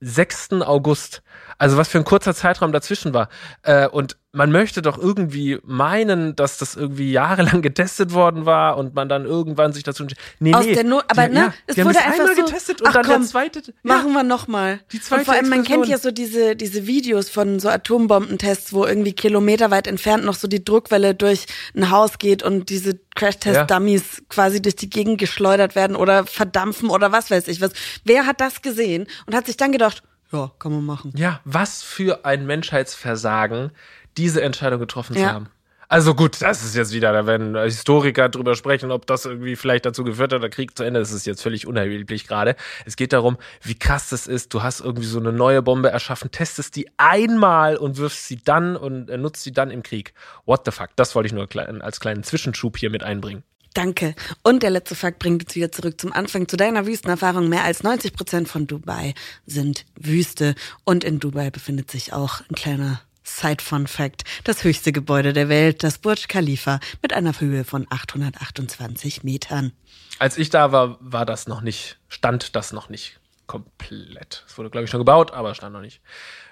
6. 0.00 0.52
August. 0.62 1.22
Also 1.58 1.76
was 1.76 1.88
für 1.88 1.98
ein 1.98 2.04
kurzer 2.04 2.34
Zeitraum 2.34 2.72
dazwischen 2.72 3.14
war. 3.14 3.28
Äh, 3.62 3.86
und 3.88 4.16
man 4.34 4.50
möchte 4.50 4.80
doch 4.80 4.96
irgendwie 4.96 5.58
meinen, 5.62 6.34
dass 6.34 6.56
das 6.56 6.74
irgendwie 6.74 7.12
jahrelang 7.12 7.60
getestet 7.62 8.14
worden 8.14 8.46
war 8.46 8.78
und 8.78 8.94
man 8.94 9.08
dann 9.08 9.26
irgendwann 9.26 9.74
sich 9.74 9.82
dazu 9.84 10.04
entschieden. 10.04 10.22
Nee, 10.40 10.54
Aus 10.54 10.64
nee. 10.64 10.74
der 10.74 10.84
Not, 10.84 11.04
aber 11.08 11.28
die, 11.28 11.34
ne, 11.34 11.40
ja, 11.40 11.54
es 11.66 11.76
wurde 11.76 11.98
einfach 11.98 12.20
einmal 12.20 12.36
so, 12.36 12.44
getestet 12.44 12.80
und 12.80 12.94
dann 12.94 13.04
komm, 13.04 13.20
der 13.20 13.28
zweite. 13.28 13.60
ja. 13.60 13.72
Machen 13.82 14.12
wir 14.12 14.22
nochmal. 14.22 14.80
Die 14.90 15.00
zweite 15.00 15.20
Und 15.20 15.24
vor 15.26 15.34
allem, 15.34 15.48
man 15.50 15.64
kennt 15.64 15.84
Explosion. 15.84 15.90
ja 15.90 15.98
so 15.98 16.10
diese, 16.10 16.56
diese 16.56 16.86
Videos 16.86 17.28
von 17.28 17.60
so 17.60 17.68
Atombombentests, 17.68 18.72
wo 18.72 18.86
irgendwie 18.86 19.12
kilometerweit 19.12 19.86
entfernt 19.86 20.24
noch 20.24 20.34
so 20.34 20.48
die 20.48 20.64
Druckwelle 20.64 21.14
durch 21.14 21.46
ein 21.76 21.90
Haus 21.90 22.18
geht 22.18 22.42
und 22.42 22.70
diese 22.70 22.98
Crash-Test-Dummies 23.14 24.22
quasi 24.30 24.62
durch 24.62 24.76
die 24.76 24.88
Gegend 24.88 25.18
geschleudert 25.18 25.74
werden 25.74 25.94
oder 25.94 26.24
verdampfen 26.24 26.88
oder 26.88 27.12
was 27.12 27.30
weiß 27.30 27.48
ich 27.48 27.60
was. 27.60 27.72
Wer 28.04 28.24
hat 28.26 28.40
das 28.40 28.62
gesehen 28.62 29.06
und 29.26 29.34
hat 29.34 29.44
sich 29.44 29.58
dann 29.58 29.72
gedacht, 29.72 30.02
ja, 30.32 30.50
kann 30.58 30.72
man 30.72 30.84
machen. 30.86 31.12
Ja, 31.14 31.40
was 31.44 31.82
für 31.82 32.24
ein 32.24 32.46
Menschheitsversagen, 32.46 33.70
diese 34.16 34.42
Entscheidung 34.42 34.80
getroffen 34.80 35.14
zu 35.14 35.22
Ja. 35.22 35.32
haben. 35.32 35.48
Also 35.88 36.14
gut, 36.14 36.40
das 36.40 36.64
ist 36.64 36.74
jetzt 36.74 36.94
wieder, 36.94 37.12
da 37.12 37.26
werden 37.26 37.54
Historiker 37.54 38.30
drüber 38.30 38.54
sprechen, 38.54 38.90
ob 38.90 39.04
das 39.06 39.26
irgendwie 39.26 39.56
vielleicht 39.56 39.84
dazu 39.84 40.04
geführt 40.04 40.32
hat, 40.32 40.42
der 40.42 40.48
Krieg 40.48 40.74
zu 40.74 40.84
Ende. 40.84 41.00
Das 41.00 41.12
ist 41.12 41.26
jetzt 41.26 41.42
völlig 41.42 41.66
unerheblich 41.66 42.26
gerade. 42.26 42.56
Es 42.86 42.96
geht 42.96 43.12
darum, 43.12 43.36
wie 43.62 43.74
krass 43.78 44.08
das 44.08 44.26
ist. 44.26 44.54
Du 44.54 44.62
hast 44.62 44.80
irgendwie 44.80 45.04
so 45.04 45.20
eine 45.20 45.32
neue 45.34 45.60
Bombe 45.60 45.90
erschaffen, 45.90 46.30
testest 46.30 46.76
die 46.76 46.88
einmal 46.96 47.76
und 47.76 47.98
wirfst 47.98 48.26
sie 48.26 48.36
dann 48.42 48.74
und 48.74 49.10
äh, 49.10 49.18
nutzt 49.18 49.42
sie 49.42 49.52
dann 49.52 49.70
im 49.70 49.82
Krieg. 49.82 50.14
What 50.46 50.62
the 50.64 50.70
fuck? 50.70 50.88
Das 50.96 51.14
wollte 51.14 51.26
ich 51.26 51.34
nur 51.34 51.46
als 51.84 52.00
kleinen 52.00 52.22
Zwischenschub 52.22 52.78
hier 52.78 52.88
mit 52.88 53.02
einbringen. 53.02 53.42
Danke. 53.74 54.14
Und 54.42 54.62
der 54.62 54.70
letzte 54.70 54.94
Fakt 54.94 55.18
bringt 55.18 55.44
uns 55.44 55.54
wieder 55.54 55.72
zurück 55.72 56.00
zum 56.00 56.14
Anfang 56.14 56.48
zu 56.48 56.56
deiner 56.56 56.86
Wüstenerfahrung. 56.86 57.50
Mehr 57.50 57.64
als 57.64 57.82
90 57.82 58.14
Prozent 58.14 58.48
von 58.48 58.66
Dubai 58.66 59.12
sind 59.44 59.84
Wüste. 59.96 60.54
Und 60.84 61.04
in 61.04 61.20
Dubai 61.20 61.50
befindet 61.50 61.90
sich 61.90 62.14
auch 62.14 62.40
ein 62.48 62.54
kleiner 62.54 63.02
Side-Fun-Fact. 63.24 64.24
Das 64.44 64.64
höchste 64.64 64.92
Gebäude 64.92 65.32
der 65.32 65.48
Welt, 65.48 65.82
das 65.82 65.98
Burj 65.98 66.26
Khalifa, 66.28 66.80
mit 67.02 67.12
einer 67.12 67.38
Höhe 67.40 67.64
von 67.64 67.86
828 67.90 69.24
Metern. 69.24 69.72
Als 70.18 70.38
ich 70.38 70.50
da 70.50 70.72
war, 70.72 70.98
war 71.00 71.26
das 71.26 71.46
noch 71.46 71.60
nicht, 71.60 71.98
stand 72.08 72.54
das 72.56 72.72
noch 72.72 72.88
nicht 72.88 73.18
komplett. 73.46 74.44
Es 74.46 74.56
wurde, 74.58 74.70
glaube 74.70 74.84
ich, 74.84 74.90
schon 74.90 75.00
gebaut, 75.00 75.32
aber 75.32 75.54
stand 75.54 75.72
noch 75.72 75.80
nicht. 75.80 76.00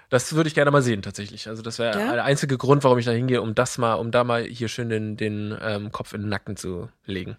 Das 0.09 0.33
würde 0.35 0.48
ich 0.48 0.54
gerne 0.54 0.72
mal 0.72 0.83
sehen, 0.83 1.02
tatsächlich. 1.02 1.46
Also, 1.48 1.62
das 1.62 1.78
wäre 1.78 1.98
Ja? 1.98 2.12
der 2.14 2.24
einzige 2.24 2.59
Grund, 2.59 2.83
warum 2.83 2.98
ich 2.98 3.04
da 3.04 3.12
hingehe, 3.12 3.40
um 3.42 3.54
das 3.54 3.78
mal, 3.78 3.94
um 3.94 4.11
da 4.11 4.24
mal 4.24 4.44
hier 4.44 4.68
schön 4.68 4.88
den, 4.88 5.16
den 5.16 5.56
ähm, 5.62 5.92
Kopf 5.92 6.12
in 6.12 6.22
den 6.22 6.28
Nacken 6.30 6.56
zu 6.56 6.88
legen. 7.06 7.37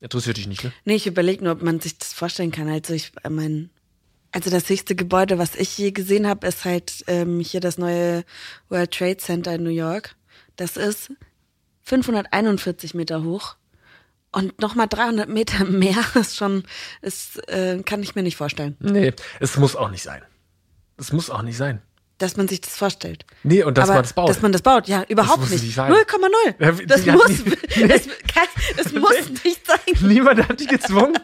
Interessiert 0.00 0.36
dich 0.36 0.46
nicht, 0.46 0.64
ne? 0.64 0.72
Nee, 0.84 0.94
ich 0.96 1.06
überlege 1.06 1.44
nur, 1.44 1.52
ob 1.54 1.62
man 1.62 1.80
sich 1.80 1.98
das 1.98 2.12
vorstellen 2.12 2.50
kann. 2.50 2.68
Also 2.68 2.92
ich, 2.94 3.12
äh, 3.24 3.30
mein 3.30 3.70
Also 4.32 4.50
das 4.50 4.68
höchste 4.68 4.94
Gebäude, 4.94 5.38
was 5.38 5.54
ich 5.54 5.76
je 5.76 5.90
gesehen 5.92 6.26
habe, 6.26 6.46
ist 6.46 6.64
halt 6.64 7.04
ähm, 7.06 7.40
hier 7.40 7.60
das 7.60 7.76
neue 7.78 8.24
World 8.70 8.90
Trade 8.92 9.18
Center 9.18 9.54
in 9.54 9.62
New 9.62 9.70
York. 9.70 10.14
Das 10.56 10.76
ist 10.76 11.12
541 11.82 12.94
Meter 12.94 13.22
hoch 13.24 13.56
und 14.30 14.58
nochmal 14.60 14.88
300 14.88 15.28
Meter 15.28 15.64
mehr 15.66 16.02
ist 16.14 16.36
schon, 16.36 16.64
ist, 17.02 17.46
äh, 17.48 17.82
kann 17.84 18.02
ich 18.02 18.14
mir 18.14 18.22
nicht 18.22 18.36
vorstellen, 18.36 18.76
Nee, 18.80 19.12
es 19.40 19.56
muss 19.56 19.76
auch 19.76 19.90
nicht 19.90 20.02
sein. 20.02 20.22
Es 20.96 21.12
muss 21.12 21.28
auch 21.30 21.42
nicht 21.42 21.56
sein. 21.56 21.82
dass 22.18 22.36
man 22.36 22.46
sich 22.48 22.60
das 22.60 22.76
vorstellt. 22.76 23.26
Nee, 23.42 23.64
und 23.64 23.76
dass 23.76 23.84
Aber 23.88 23.94
man 23.96 24.02
das 24.04 24.12
baut. 24.12 24.28
Dass 24.30 24.40
man 24.42 24.52
das 24.52 24.62
baut, 24.62 24.86
ja, 24.88 25.02
überhaupt 25.08 25.40
muss 25.40 25.50
nicht. 25.50 25.64
nicht 25.64 25.74
sein. 25.74 25.92
0,0. 25.92 26.54
Ja, 26.58 26.72
Das 26.86 27.04
ja, 27.04 27.14
muss, 27.14 27.28
nee. 27.76 27.88
kann, 27.88 28.46
es 28.76 28.92
muss 28.92 29.28
nicht 29.44 29.66
sein. 29.66 29.78
Niemand 30.08 30.48
hat 30.48 30.60
dich 30.60 30.68
gezwungen. 30.68 31.18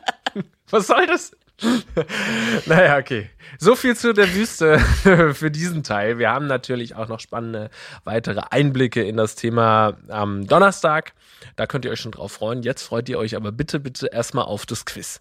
Was 0.70 0.88
soll 0.88 1.06
das? 1.06 1.30
naja, 2.66 2.98
okay. 2.98 3.30
So 3.58 3.74
viel 3.74 3.96
zu 3.96 4.12
der 4.12 4.32
Wüste 4.34 4.78
für 5.34 5.50
diesen 5.50 5.82
Teil. 5.82 6.18
Wir 6.18 6.30
haben 6.30 6.46
natürlich 6.46 6.94
auch 6.94 7.08
noch 7.08 7.20
spannende 7.20 7.70
weitere 8.04 8.42
Einblicke 8.50 9.02
in 9.02 9.16
das 9.16 9.34
Thema 9.34 9.96
am 10.08 10.46
Donnerstag. 10.46 11.12
Da 11.56 11.66
könnt 11.66 11.84
ihr 11.84 11.90
euch 11.90 12.00
schon 12.00 12.12
drauf 12.12 12.32
freuen. 12.32 12.62
Jetzt 12.62 12.82
freut 12.82 13.08
ihr 13.08 13.18
euch 13.18 13.36
aber 13.36 13.52
bitte, 13.52 13.80
bitte 13.80 14.08
erstmal 14.08 14.44
auf 14.44 14.66
das 14.66 14.84
Quiz. 14.84 15.18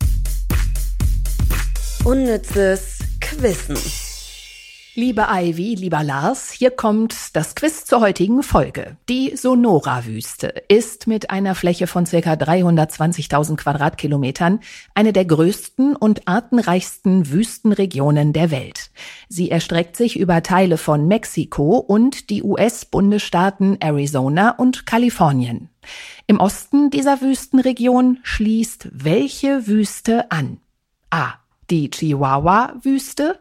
Unnützes 2.03 2.99
Quissen. 3.19 3.75
Liebe 4.99 5.27
Ivy, 5.29 5.75
lieber 5.75 6.03
Lars, 6.03 6.49
hier 6.49 6.71
kommt 6.71 7.35
das 7.35 7.53
Quiz 7.53 7.85
zur 7.85 8.01
heutigen 8.01 8.41
Folge. 8.41 8.97
Die 9.09 9.37
Sonora-Wüste 9.37 10.47
ist 10.69 11.05
mit 11.05 11.29
einer 11.29 11.53
Fläche 11.53 11.85
von 11.85 12.07
circa 12.07 12.33
320.000 12.33 13.57
Quadratkilometern 13.57 14.59
eine 14.95 15.13
der 15.13 15.25
größten 15.25 15.95
und 15.95 16.27
artenreichsten 16.27 17.31
Wüstenregionen 17.31 18.33
der 18.33 18.49
Welt. 18.49 18.89
Sie 19.29 19.51
erstreckt 19.51 19.95
sich 19.95 20.17
über 20.17 20.41
Teile 20.41 20.79
von 20.79 21.07
Mexiko 21.07 21.77
und 21.77 22.31
die 22.31 22.41
US-Bundesstaaten 22.41 23.79
Arizona 23.79 24.49
und 24.49 24.87
Kalifornien. 24.87 25.69
Im 26.25 26.39
Osten 26.39 26.89
dieser 26.89 27.21
Wüstenregion 27.21 28.17
schließt 28.23 28.89
welche 28.93 29.67
Wüste 29.67 30.31
an? 30.31 30.57
A. 31.11 31.33
Die 31.69 31.91
Chihuahua-Wüste. 31.91 33.37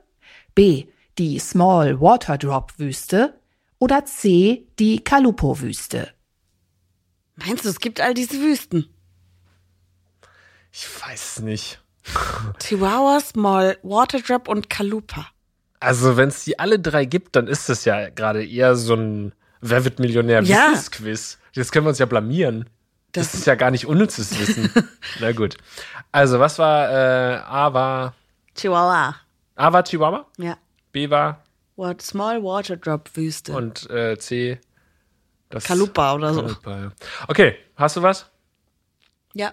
B. 0.54 0.84
Die 1.18 1.38
Small 1.38 2.00
Waterdrop 2.00 2.78
Wüste. 2.78 3.34
Oder 3.78 4.04
C. 4.04 4.66
Die 4.78 5.02
Kalupo-Wüste. 5.02 6.08
Meinst 7.36 7.64
du, 7.64 7.68
es 7.68 7.78
gibt 7.80 8.00
all 8.00 8.14
diese 8.14 8.40
Wüsten? 8.40 8.88
Ich 10.72 10.86
weiß 11.06 11.40
nicht. 11.40 11.80
Chihuahua, 12.58 13.20
Small, 13.20 13.78
Waterdrop 13.82 14.48
und 14.48 14.70
Kalupa. 14.70 15.26
Also, 15.80 16.16
wenn 16.16 16.28
es 16.28 16.44
die 16.44 16.58
alle 16.58 16.78
drei 16.78 17.04
gibt, 17.04 17.36
dann 17.36 17.46
ist 17.48 17.68
das 17.68 17.84
ja 17.84 18.08
gerade 18.08 18.44
eher 18.46 18.76
so 18.76 18.94
ein 18.94 19.32
Wer 19.60 19.84
wird 19.84 19.98
Millionär 19.98 20.42
Ja. 20.42 20.70
Wissensquiz. 20.72 21.38
Jetzt 21.52 21.72
können 21.72 21.86
wir 21.86 21.90
uns 21.90 21.98
ja 21.98 22.06
blamieren. 22.06 22.68
Das, 23.12 23.30
Das- 23.32 23.40
ist 23.40 23.46
ja 23.46 23.54
gar 23.54 23.70
nicht 23.70 23.86
unnützes 23.86 24.38
Wissen. 24.38 24.70
Na 25.20 25.32
gut. 25.32 25.56
Also, 26.12 26.38
was 26.38 26.58
war 26.58 26.90
äh, 26.90 27.36
A 27.38 27.72
war 27.72 28.14
Chihuahua. 28.54 29.16
A 29.56 29.72
war 29.72 29.82
Chihuahua, 29.84 30.26
Ja. 30.38 30.56
B 30.96 31.10
war 31.10 31.44
What, 31.76 32.00
Small 32.00 32.42
Waterdrop 32.42 33.14
Wüste. 33.14 33.52
und 33.52 33.90
äh, 33.90 34.16
C 34.16 34.58
das 35.50 35.64
Kalupa 35.64 36.14
oder 36.14 36.32
so. 36.32 36.40
Kalupa, 36.40 36.78
ja. 36.78 36.92
Okay, 37.28 37.58
hast 37.76 37.96
du 37.96 38.02
was? 38.02 38.24
Ja. 39.34 39.52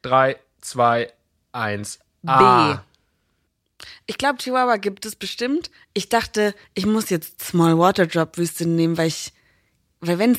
Drei, 0.00 0.40
zwei, 0.62 1.12
eins. 1.52 1.98
A. 2.24 2.72
B. 2.72 3.86
Ich 4.06 4.16
glaube, 4.16 4.38
Chihuahua 4.38 4.78
gibt 4.78 5.04
es 5.04 5.14
bestimmt. 5.14 5.70
Ich 5.92 6.08
dachte, 6.08 6.54
ich 6.72 6.86
muss 6.86 7.10
jetzt 7.10 7.44
Small 7.44 7.78
Waterdrop 7.78 8.38
Wüste 8.38 8.66
nehmen, 8.66 8.96
weil 8.96 9.08
ich, 9.08 9.34
weil 10.00 10.18
wenn 10.18 10.38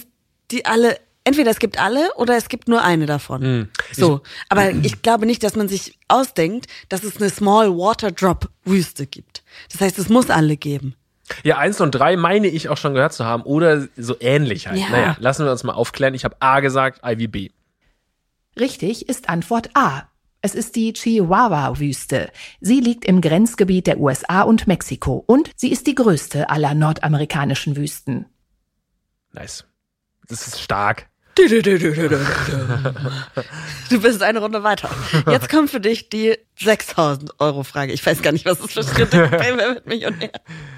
die 0.50 0.66
alle, 0.66 1.00
entweder 1.28 1.52
es 1.52 1.60
gibt 1.60 1.80
alle 1.80 2.14
oder 2.16 2.38
es 2.38 2.48
gibt 2.48 2.70
nur 2.70 2.82
eine 2.84 3.06
davon. 3.06 3.42
Hm. 3.42 3.70
So. 3.92 4.22
Aber 4.48 4.72
ich 4.72 5.02
glaube 5.02 5.26
nicht, 5.26 5.44
dass 5.44 5.56
man 5.56 5.68
sich 5.68 6.00
ausdenkt, 6.08 6.68
dass 6.88 7.04
es 7.04 7.18
eine 7.18 7.30
Small 7.30 7.70
Waterdrop 7.72 8.50
Wüste 8.64 9.06
gibt. 9.06 9.44
Das 9.72 9.82
heißt, 9.82 10.00
es 10.00 10.08
muss 10.08 10.30
alle 10.30 10.56
geben. 10.56 10.96
Ja, 11.44 11.58
eins 11.58 11.82
und 11.82 11.92
drei 11.92 12.16
meine 12.16 12.48
ich 12.48 12.70
auch 12.70 12.78
schon 12.78 12.94
gehört 12.94 13.12
zu 13.12 13.26
haben 13.26 13.44
oder 13.44 13.88
so 13.98 14.16
ähnlich 14.22 14.68
halt. 14.68 14.80
Ja. 14.80 14.90
Naja, 14.90 15.18
lassen 15.20 15.44
wir 15.44 15.52
uns 15.52 15.66
mal 15.66 15.74
aufklären. 15.74 16.14
Ich 16.14 16.24
habe 16.24 16.38
A 16.40 16.62
gesagt, 16.62 17.02
Ivy 17.04 17.28
B. 17.28 17.50
Richtig 18.58 19.10
ist 19.10 19.28
Antwort 19.28 19.70
A. 19.74 20.08
Es 20.42 20.56
ist 20.56 20.78
die 20.78 20.94
Chihuahua-Wüste. 20.94 22.32
Sie 22.62 22.80
liegt 22.80 23.04
im 23.04 23.20
Grenzgebiet 23.20 23.88
der 23.88 24.00
USA 24.00 24.44
und 24.44 24.66
Mexiko 24.68 25.24
und 25.28 25.52
sie 25.58 25.72
ist 25.72 25.88
die 25.88 25.96
größte 25.96 26.50
aller 26.50 26.74
nordamerikanischen 26.74 27.76
Wüsten. 27.76 28.28
Nice. 29.34 29.66
Das 30.30 30.48
ist 30.48 30.62
stark. 30.62 31.10
Du 33.90 34.02
bist 34.02 34.22
eine 34.24 34.40
Runde 34.40 34.64
weiter. 34.64 34.90
Jetzt 35.30 35.50
kommt 35.50 35.70
für 35.70 35.80
dich 35.80 36.10
die 36.10 36.38
6000 36.60 37.40
Euro 37.40 37.64
Frage. 37.64 37.94
Ich 37.94 38.06
weiß 38.06 38.22
gar 38.22 38.32
nicht, 38.32 38.46
was 38.46 38.60
es 38.60 38.74
für 38.74 38.84
Schritte 38.84 39.32
wird 39.32 39.86
Millionär. 39.86 40.32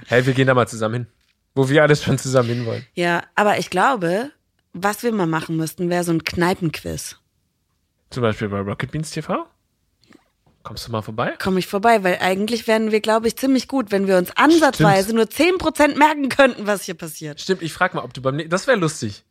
Hey, 0.08 0.26
wir 0.26 0.34
gehen 0.34 0.48
da 0.48 0.54
mal 0.54 0.68
zusammen 0.68 0.94
hin. 0.96 1.08
Wo 1.56 1.70
wir 1.70 1.82
alles 1.82 2.04
schon 2.04 2.18
zusammen 2.18 2.50
hinwollen. 2.50 2.86
Ja, 2.94 3.24
aber 3.36 3.58
ich 3.58 3.70
glaube, 3.70 4.32
was 4.74 5.04
wir 5.04 5.12
mal 5.12 5.28
machen 5.28 5.58
müssten, 5.58 5.90
wäre 5.90 6.04
so 6.04 6.12
ein 6.12 6.24
Kneipenquiz. 6.24 7.18
Zum 8.10 8.22
Beispiel 8.22 8.50
bei 8.50 8.60
Rocket 8.60 8.92
Beans 8.92 9.12
TV. 9.12 9.46
Kommst 10.64 10.88
du 10.88 10.92
mal 10.92 11.02
vorbei? 11.02 11.36
Komme 11.42 11.60
ich 11.60 11.68
vorbei, 11.68 12.04
weil 12.04 12.18
eigentlich 12.20 12.68
wären 12.68 12.92
wir, 12.92 13.00
glaube 13.00 13.28
ich, 13.28 13.38
ziemlich 13.38 13.68
gut, 13.68 13.92
wenn 13.92 14.08
wir 14.08 14.18
uns 14.18 14.36
ansatzweise 14.36 15.16
nur 15.16 15.26
10% 15.26 15.98
merken 15.98 16.30
könnten, 16.30 16.68
was 16.68 16.84
hier 16.84 16.96
passiert. 16.96 17.40
Stimmt, 17.40 17.62
ich 17.62 17.74
frag 17.74 17.94
mal, 17.94 18.04
ob 18.04 18.14
du 18.14 18.22
beim 18.22 18.36
nächsten. 18.36 18.52
Das 18.52 18.68
wäre 18.68 18.78
lustig. 18.78 19.24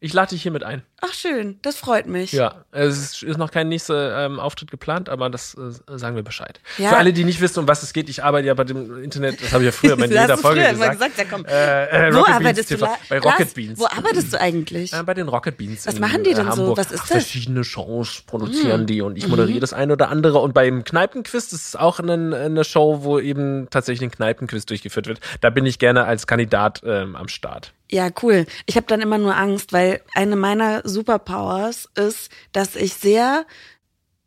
Ich 0.00 0.12
lade 0.12 0.30
dich 0.30 0.42
hiermit 0.42 0.62
ein. 0.62 0.82
Ach 1.00 1.12
schön, 1.12 1.60
das 1.62 1.76
freut 1.76 2.06
mich. 2.06 2.32
Ja, 2.32 2.64
es 2.72 3.22
ist, 3.22 3.38
noch 3.38 3.52
kein 3.52 3.68
nächster 3.68 4.26
ähm, 4.26 4.40
Auftritt 4.40 4.70
geplant, 4.70 5.08
aber 5.08 5.30
das 5.30 5.54
äh, 5.54 5.96
sagen 5.96 6.16
wir 6.16 6.24
Bescheid. 6.24 6.60
Ja. 6.76 6.90
Für 6.90 6.96
alle, 6.96 7.12
die 7.12 7.22
nicht 7.22 7.40
wissen, 7.40 7.60
um 7.60 7.68
was 7.68 7.84
es 7.84 7.92
geht, 7.92 8.08
ich 8.08 8.24
arbeite 8.24 8.48
ja 8.48 8.54
bei 8.54 8.64
dem 8.64 9.04
Internet, 9.04 9.40
das 9.40 9.52
habe 9.52 9.62
ich 9.62 9.66
ja 9.66 9.72
früher 9.72 9.96
in 9.96 10.10
jeder 10.10 10.36
Folge 10.36 10.60
gesagt. 10.60 10.76
immer 10.76 10.90
gesagt, 10.90 11.18
ja 11.18 11.24
komm. 11.30 11.44
Äh, 11.44 12.08
äh, 12.08 12.12
wo 12.12 12.18
Rocket 12.18 12.26
Beans 12.26 12.36
arbeitest 12.36 12.70
du? 12.70 12.74
TV. 12.76 12.86
Bei 13.08 13.18
Rocket 13.18 13.38
Lars, 13.38 13.54
Beans. 13.54 13.78
Wo 13.78 13.86
arbeitest 13.86 14.32
du 14.32 14.40
eigentlich? 14.40 14.92
Äh, 14.92 15.02
bei 15.04 15.14
den 15.14 15.28
Rocket 15.28 15.56
Beans. 15.56 15.86
Was 15.86 16.00
machen 16.00 16.24
die 16.24 16.30
äh, 16.30 16.34
denn 16.34 16.46
so? 16.46 16.62
Hamburg. 16.62 16.78
Was 16.78 16.90
ist 16.90 17.02
Ach, 17.04 17.08
das? 17.08 17.24
Verschiedene 17.24 17.62
Shows 17.62 18.22
produzieren 18.26 18.86
die 18.86 19.00
und 19.00 19.16
ich 19.16 19.28
moderiere 19.28 19.60
das 19.60 19.72
eine 19.72 19.92
oder 19.92 20.08
andere. 20.08 20.38
Und 20.38 20.52
beim 20.52 20.82
Kneipenquiz, 20.82 21.50
das 21.50 21.60
ist 21.60 21.78
auch 21.78 22.00
eine, 22.00 22.36
eine 22.36 22.64
Show, 22.64 23.04
wo 23.04 23.20
eben 23.20 23.68
tatsächlich 23.70 24.08
ein 24.08 24.10
Kneipenquiz 24.10 24.66
durchgeführt 24.66 25.06
wird. 25.06 25.20
Da 25.40 25.50
bin 25.50 25.64
ich 25.64 25.78
gerne 25.78 26.06
als 26.06 26.26
Kandidat 26.26 26.82
ähm, 26.84 27.14
am 27.14 27.28
Start. 27.28 27.72
Ja, 27.90 28.10
cool. 28.22 28.44
Ich 28.66 28.76
habe 28.76 28.86
dann 28.86 29.00
immer 29.00 29.16
nur 29.16 29.34
Angst, 29.34 29.72
weil 29.72 30.02
eine 30.14 30.36
meiner 30.36 30.86
Superpowers 30.88 31.88
ist, 31.96 32.30
dass 32.52 32.74
ich 32.76 32.94
sehr 32.94 33.44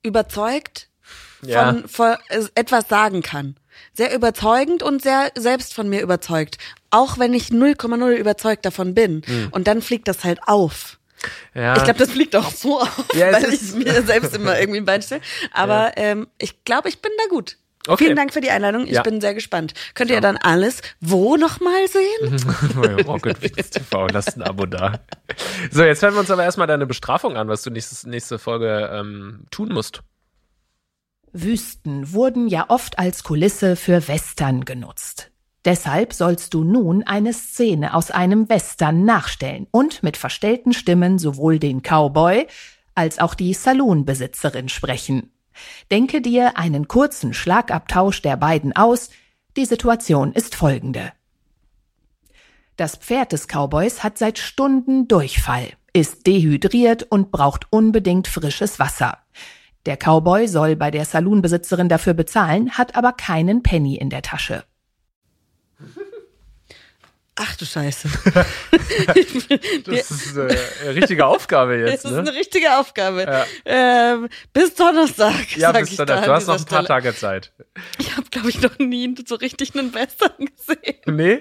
überzeugt 0.03 0.87
Ja. 1.43 1.65
von, 1.73 1.87
von 1.87 2.15
etwas 2.55 2.87
sagen 2.87 3.21
kann. 3.21 3.55
Sehr 3.93 4.13
überzeugend 4.13 4.83
und 4.83 5.01
sehr 5.01 5.31
selbst 5.35 5.73
von 5.73 5.89
mir 5.89 6.01
überzeugt. 6.01 6.57
Auch 6.91 7.17
wenn 7.17 7.33
ich 7.33 7.47
0,0 7.49 8.11
überzeugt 8.15 8.65
davon 8.65 8.93
bin. 8.93 9.21
Und 9.51 9.67
dann 9.67 9.81
fliegt 9.81 10.07
das 10.07 10.23
halt 10.23 10.39
auf. 10.47 10.97
Ja. 11.53 11.75
Ich 11.77 11.83
glaube, 11.83 11.99
das 11.99 12.11
fliegt 12.11 12.35
auch 12.35 12.51
so 12.51 12.81
auf, 12.81 13.05
Ja, 13.13 13.27
es 13.29 13.43
weil 13.43 13.53
ich 13.53 13.61
ist- 13.61 13.75
mir 13.75 14.01
selbst 14.03 14.35
immer 14.35 14.59
irgendwie 14.59 14.79
ein 14.79 14.85
Bein 14.85 15.01
stelle. 15.01 15.21
Aber 15.53 15.91
ähm, 15.97 16.27
ich 16.39 16.63
glaube, 16.63 16.89
ich 16.89 16.99
bin 17.01 17.11
da 17.17 17.23
gut. 17.29 17.57
Okay. 17.87 18.05
Vielen 18.05 18.15
Dank 18.15 18.31
für 18.33 18.41
die 18.41 18.51
Einladung. 18.51 18.85
Ich 18.85 18.91
Ja. 18.93 19.01
bin 19.01 19.21
sehr 19.21 19.33
gespannt. 19.33 19.73
Könnt 19.95 20.11
ihr 20.11 20.21
dann 20.21 20.37
alles 20.37 20.81
wo 20.99 21.35
nochmal 21.37 21.87
sehen? 21.87 23.03
Rocket 23.07 23.39
Beans 23.39 23.69
TV, 23.71 24.07
lasst 24.07 24.37
ein 24.37 24.43
Abo 24.43 24.65
da. 24.65 24.99
So, 25.71 25.83
jetzt 25.83 26.01
hören 26.03 26.13
wir 26.13 26.19
uns 26.19 26.29
aber 26.31 26.43
erstmal 26.43 26.67
deine 26.67 26.85
Bestrafung 26.85 27.37
an, 27.37 27.47
was 27.47 27.63
du 27.63 27.69
nächstes, 27.71 28.05
nächste 28.05 28.37
Folge 28.39 28.89
ähm, 28.93 29.45
tun 29.49 29.69
musst. 29.69 30.01
Wüsten 31.33 32.11
wurden 32.13 32.47
ja 32.47 32.65
oft 32.69 32.99
als 32.99 33.23
Kulisse 33.23 33.75
für 33.75 34.07
Western 34.07 34.65
genutzt. 34.65 35.31
Deshalb 35.63 36.13
sollst 36.13 36.53
du 36.53 36.63
nun 36.63 37.03
eine 37.03 37.33
Szene 37.33 37.93
aus 37.93 38.11
einem 38.11 38.49
Western 38.49 39.05
nachstellen 39.05 39.67
und 39.71 40.01
mit 40.03 40.17
verstellten 40.17 40.73
Stimmen 40.73 41.19
sowohl 41.19 41.59
den 41.59 41.81
Cowboy 41.81 42.47
als 42.95 43.19
auch 43.19 43.35
die 43.35 43.53
Saloonbesitzerin 43.53 44.69
sprechen. 44.69 45.31
Denke 45.89 46.21
dir 46.21 46.57
einen 46.57 46.87
kurzen 46.87 47.33
Schlagabtausch 47.33 48.21
der 48.21 48.37
beiden 48.37 48.75
aus. 48.75 49.09
Die 49.57 49.65
Situation 49.65 50.33
ist 50.33 50.55
folgende. 50.55 51.11
Das 52.77 52.95
Pferd 52.95 53.31
des 53.31 53.47
Cowboys 53.47 54.03
hat 54.03 54.17
seit 54.17 54.39
Stunden 54.39 55.07
Durchfall, 55.07 55.73
ist 55.93 56.25
dehydriert 56.25 57.03
und 57.03 57.31
braucht 57.31 57.67
unbedingt 57.69 58.27
frisches 58.27 58.79
Wasser. 58.79 59.17
Der 59.85 59.97
Cowboy 59.97 60.47
soll 60.47 60.75
bei 60.75 60.91
der 60.91 61.05
Saloonbesitzerin 61.05 61.89
dafür 61.89 62.13
bezahlen, 62.13 62.71
hat 62.71 62.95
aber 62.95 63.13
keinen 63.13 63.63
Penny 63.63 63.95
in 63.95 64.09
der 64.09 64.21
Tasche. 64.21 64.63
Ach 67.43 67.55
du 67.55 67.65
Scheiße. 67.65 68.07
Das 69.85 70.11
ist 70.11 70.37
äh, 70.37 70.55
eine 70.83 70.95
richtige 70.95 71.25
Aufgabe 71.25 71.75
jetzt. 71.77 72.05
Das 72.05 72.11
ist 72.11 72.17
Ne? 72.17 72.19
eine 72.19 72.33
richtige 72.33 72.77
Aufgabe. 72.77 73.23
Ja. 73.23 73.45
Ähm, 73.65 74.29
bis 74.53 74.75
Donnerstag. 74.75 75.57
Ja, 75.57 75.71
bis 75.71 75.99
an 75.99 76.05
Du 76.07 76.13
hast 76.27 76.47
noch 76.47 76.57
ein 76.59 76.65
paar 76.65 76.83
Stelle. 76.83 76.87
Tage 76.87 77.15
Zeit. 77.15 77.51
Ich 77.97 78.15
habe, 78.15 78.27
glaube 78.29 78.49
ich, 78.49 78.61
noch 78.61 78.77
nie 78.79 79.15
so 79.25 79.35
richtig 79.35 79.75
einen 79.75 79.93
Western 79.93 80.31
gesehen. 80.37 80.97
Nee? 81.07 81.39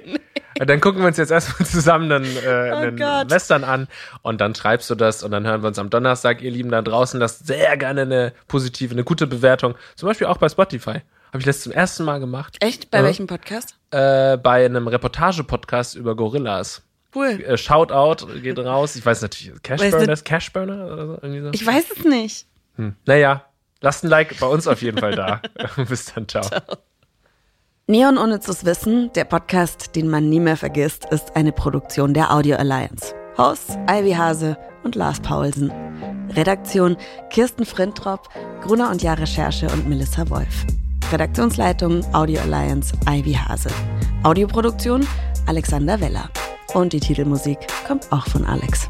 Ja, 0.58 0.64
Dann 0.64 0.80
gucken 0.80 1.00
wir 1.00 1.06
uns 1.08 1.16
jetzt 1.16 1.30
erstmal 1.30 1.68
zusammen 1.68 2.10
einen, 2.10 2.36
äh, 2.36 2.48
einen 2.48 3.00
Oh. 3.02 3.30
Western 3.30 3.64
an 3.64 3.88
und 4.22 4.40
dann 4.40 4.54
schreibst 4.54 4.88
du 4.90 4.94
das 4.94 5.22
und 5.22 5.30
dann 5.30 5.46
hören 5.46 5.62
wir 5.62 5.68
uns 5.68 5.78
am 5.78 5.90
Donnerstag, 5.90 6.42
ihr 6.42 6.50
Lieben 6.50 6.70
da 6.70 6.82
draußen, 6.82 7.20
lasst 7.20 7.46
sehr 7.46 7.76
gerne 7.76 8.02
eine 8.02 8.32
positive, 8.48 8.92
eine 8.92 9.04
gute 9.04 9.26
Bewertung. 9.26 9.74
Zum 9.96 10.08
Beispiel 10.08 10.26
auch 10.26 10.38
bei 10.38 10.48
Spotify. 10.48 11.02
Habe 11.30 11.38
ich 11.38 11.44
das 11.44 11.60
zum 11.62 11.72
ersten 11.72 12.04
Mal 12.04 12.18
gemacht. 12.20 12.56
Echt? 12.60 12.90
Bei 12.90 12.98
Ja. 12.98 13.04
welchem 13.04 13.26
Podcast? 13.26 13.76
Äh, 13.90 14.36
bei 14.36 14.64
einem 14.64 14.88
Reportage-Podcast 14.88 15.94
über 15.94 16.14
Gorillas. 16.16 16.82
Cool. 17.14 17.40
Äh, 17.46 17.56
Shoutout 17.56 18.26
geht 18.40 18.58
raus. 18.58 18.96
Ich 18.96 19.04
weiß 19.04 19.22
natürlich, 19.22 19.62
Cashburner 19.62 20.12
ist 20.12 20.24
Cashburner 20.24 20.86
oder 20.92 21.06
so? 21.06 21.12
Irgendwie 21.22 21.40
so. 21.42 21.48
Ich 21.52 21.66
weiß 21.66 21.84
es 21.96 22.04
nicht. 22.04 22.46
Hm. 22.76 22.94
Naja, 23.06 23.44
lasst 23.80 24.04
ein 24.04 24.08
Like 24.08 24.38
bei 24.38 24.46
uns 24.46 24.66
auf 24.66 24.82
jeden 24.82 24.98
Fall 24.98 25.14
da. 25.14 25.40
Bis 25.88 26.06
dann, 26.06 26.28
ciao. 26.28 26.46
Neon 27.86 28.18
Unnützes 28.18 28.64
Wissen, 28.64 29.12
der 29.14 29.24
Podcast, 29.24 29.96
den 29.96 30.08
man 30.08 30.28
nie 30.28 30.38
mehr 30.40 30.56
vergisst, 30.56 31.06
ist 31.06 31.34
eine 31.34 31.50
Produktion 31.52 32.14
der 32.14 32.32
Audio 32.32 32.56
Alliance. 32.56 33.12
Hosts 33.36 33.76
Ivy 33.88 34.12
Hase 34.12 34.56
und 34.84 34.94
Lars 34.94 35.18
Paulsen. 35.20 35.72
Redaktion 36.36 36.96
Kirsten 37.30 37.64
Frintrop, 37.66 38.28
Gruner 38.62 38.90
und 38.90 39.02
Jahr 39.02 39.18
Recherche 39.18 39.66
und 39.68 39.88
Melissa 39.88 40.28
Wolf. 40.30 40.64
Redaktionsleitung 41.12 42.04
Audio 42.14 42.40
Alliance 42.42 42.94
Ivy 43.08 43.32
Hase. 43.32 43.70
Audioproduktion 44.22 45.04
Alexander 45.46 46.00
Weller. 46.00 46.30
Und 46.72 46.92
die 46.92 47.00
Titelmusik 47.00 47.58
kommt 47.86 48.12
auch 48.12 48.26
von 48.28 48.44
Alex. 48.44 48.88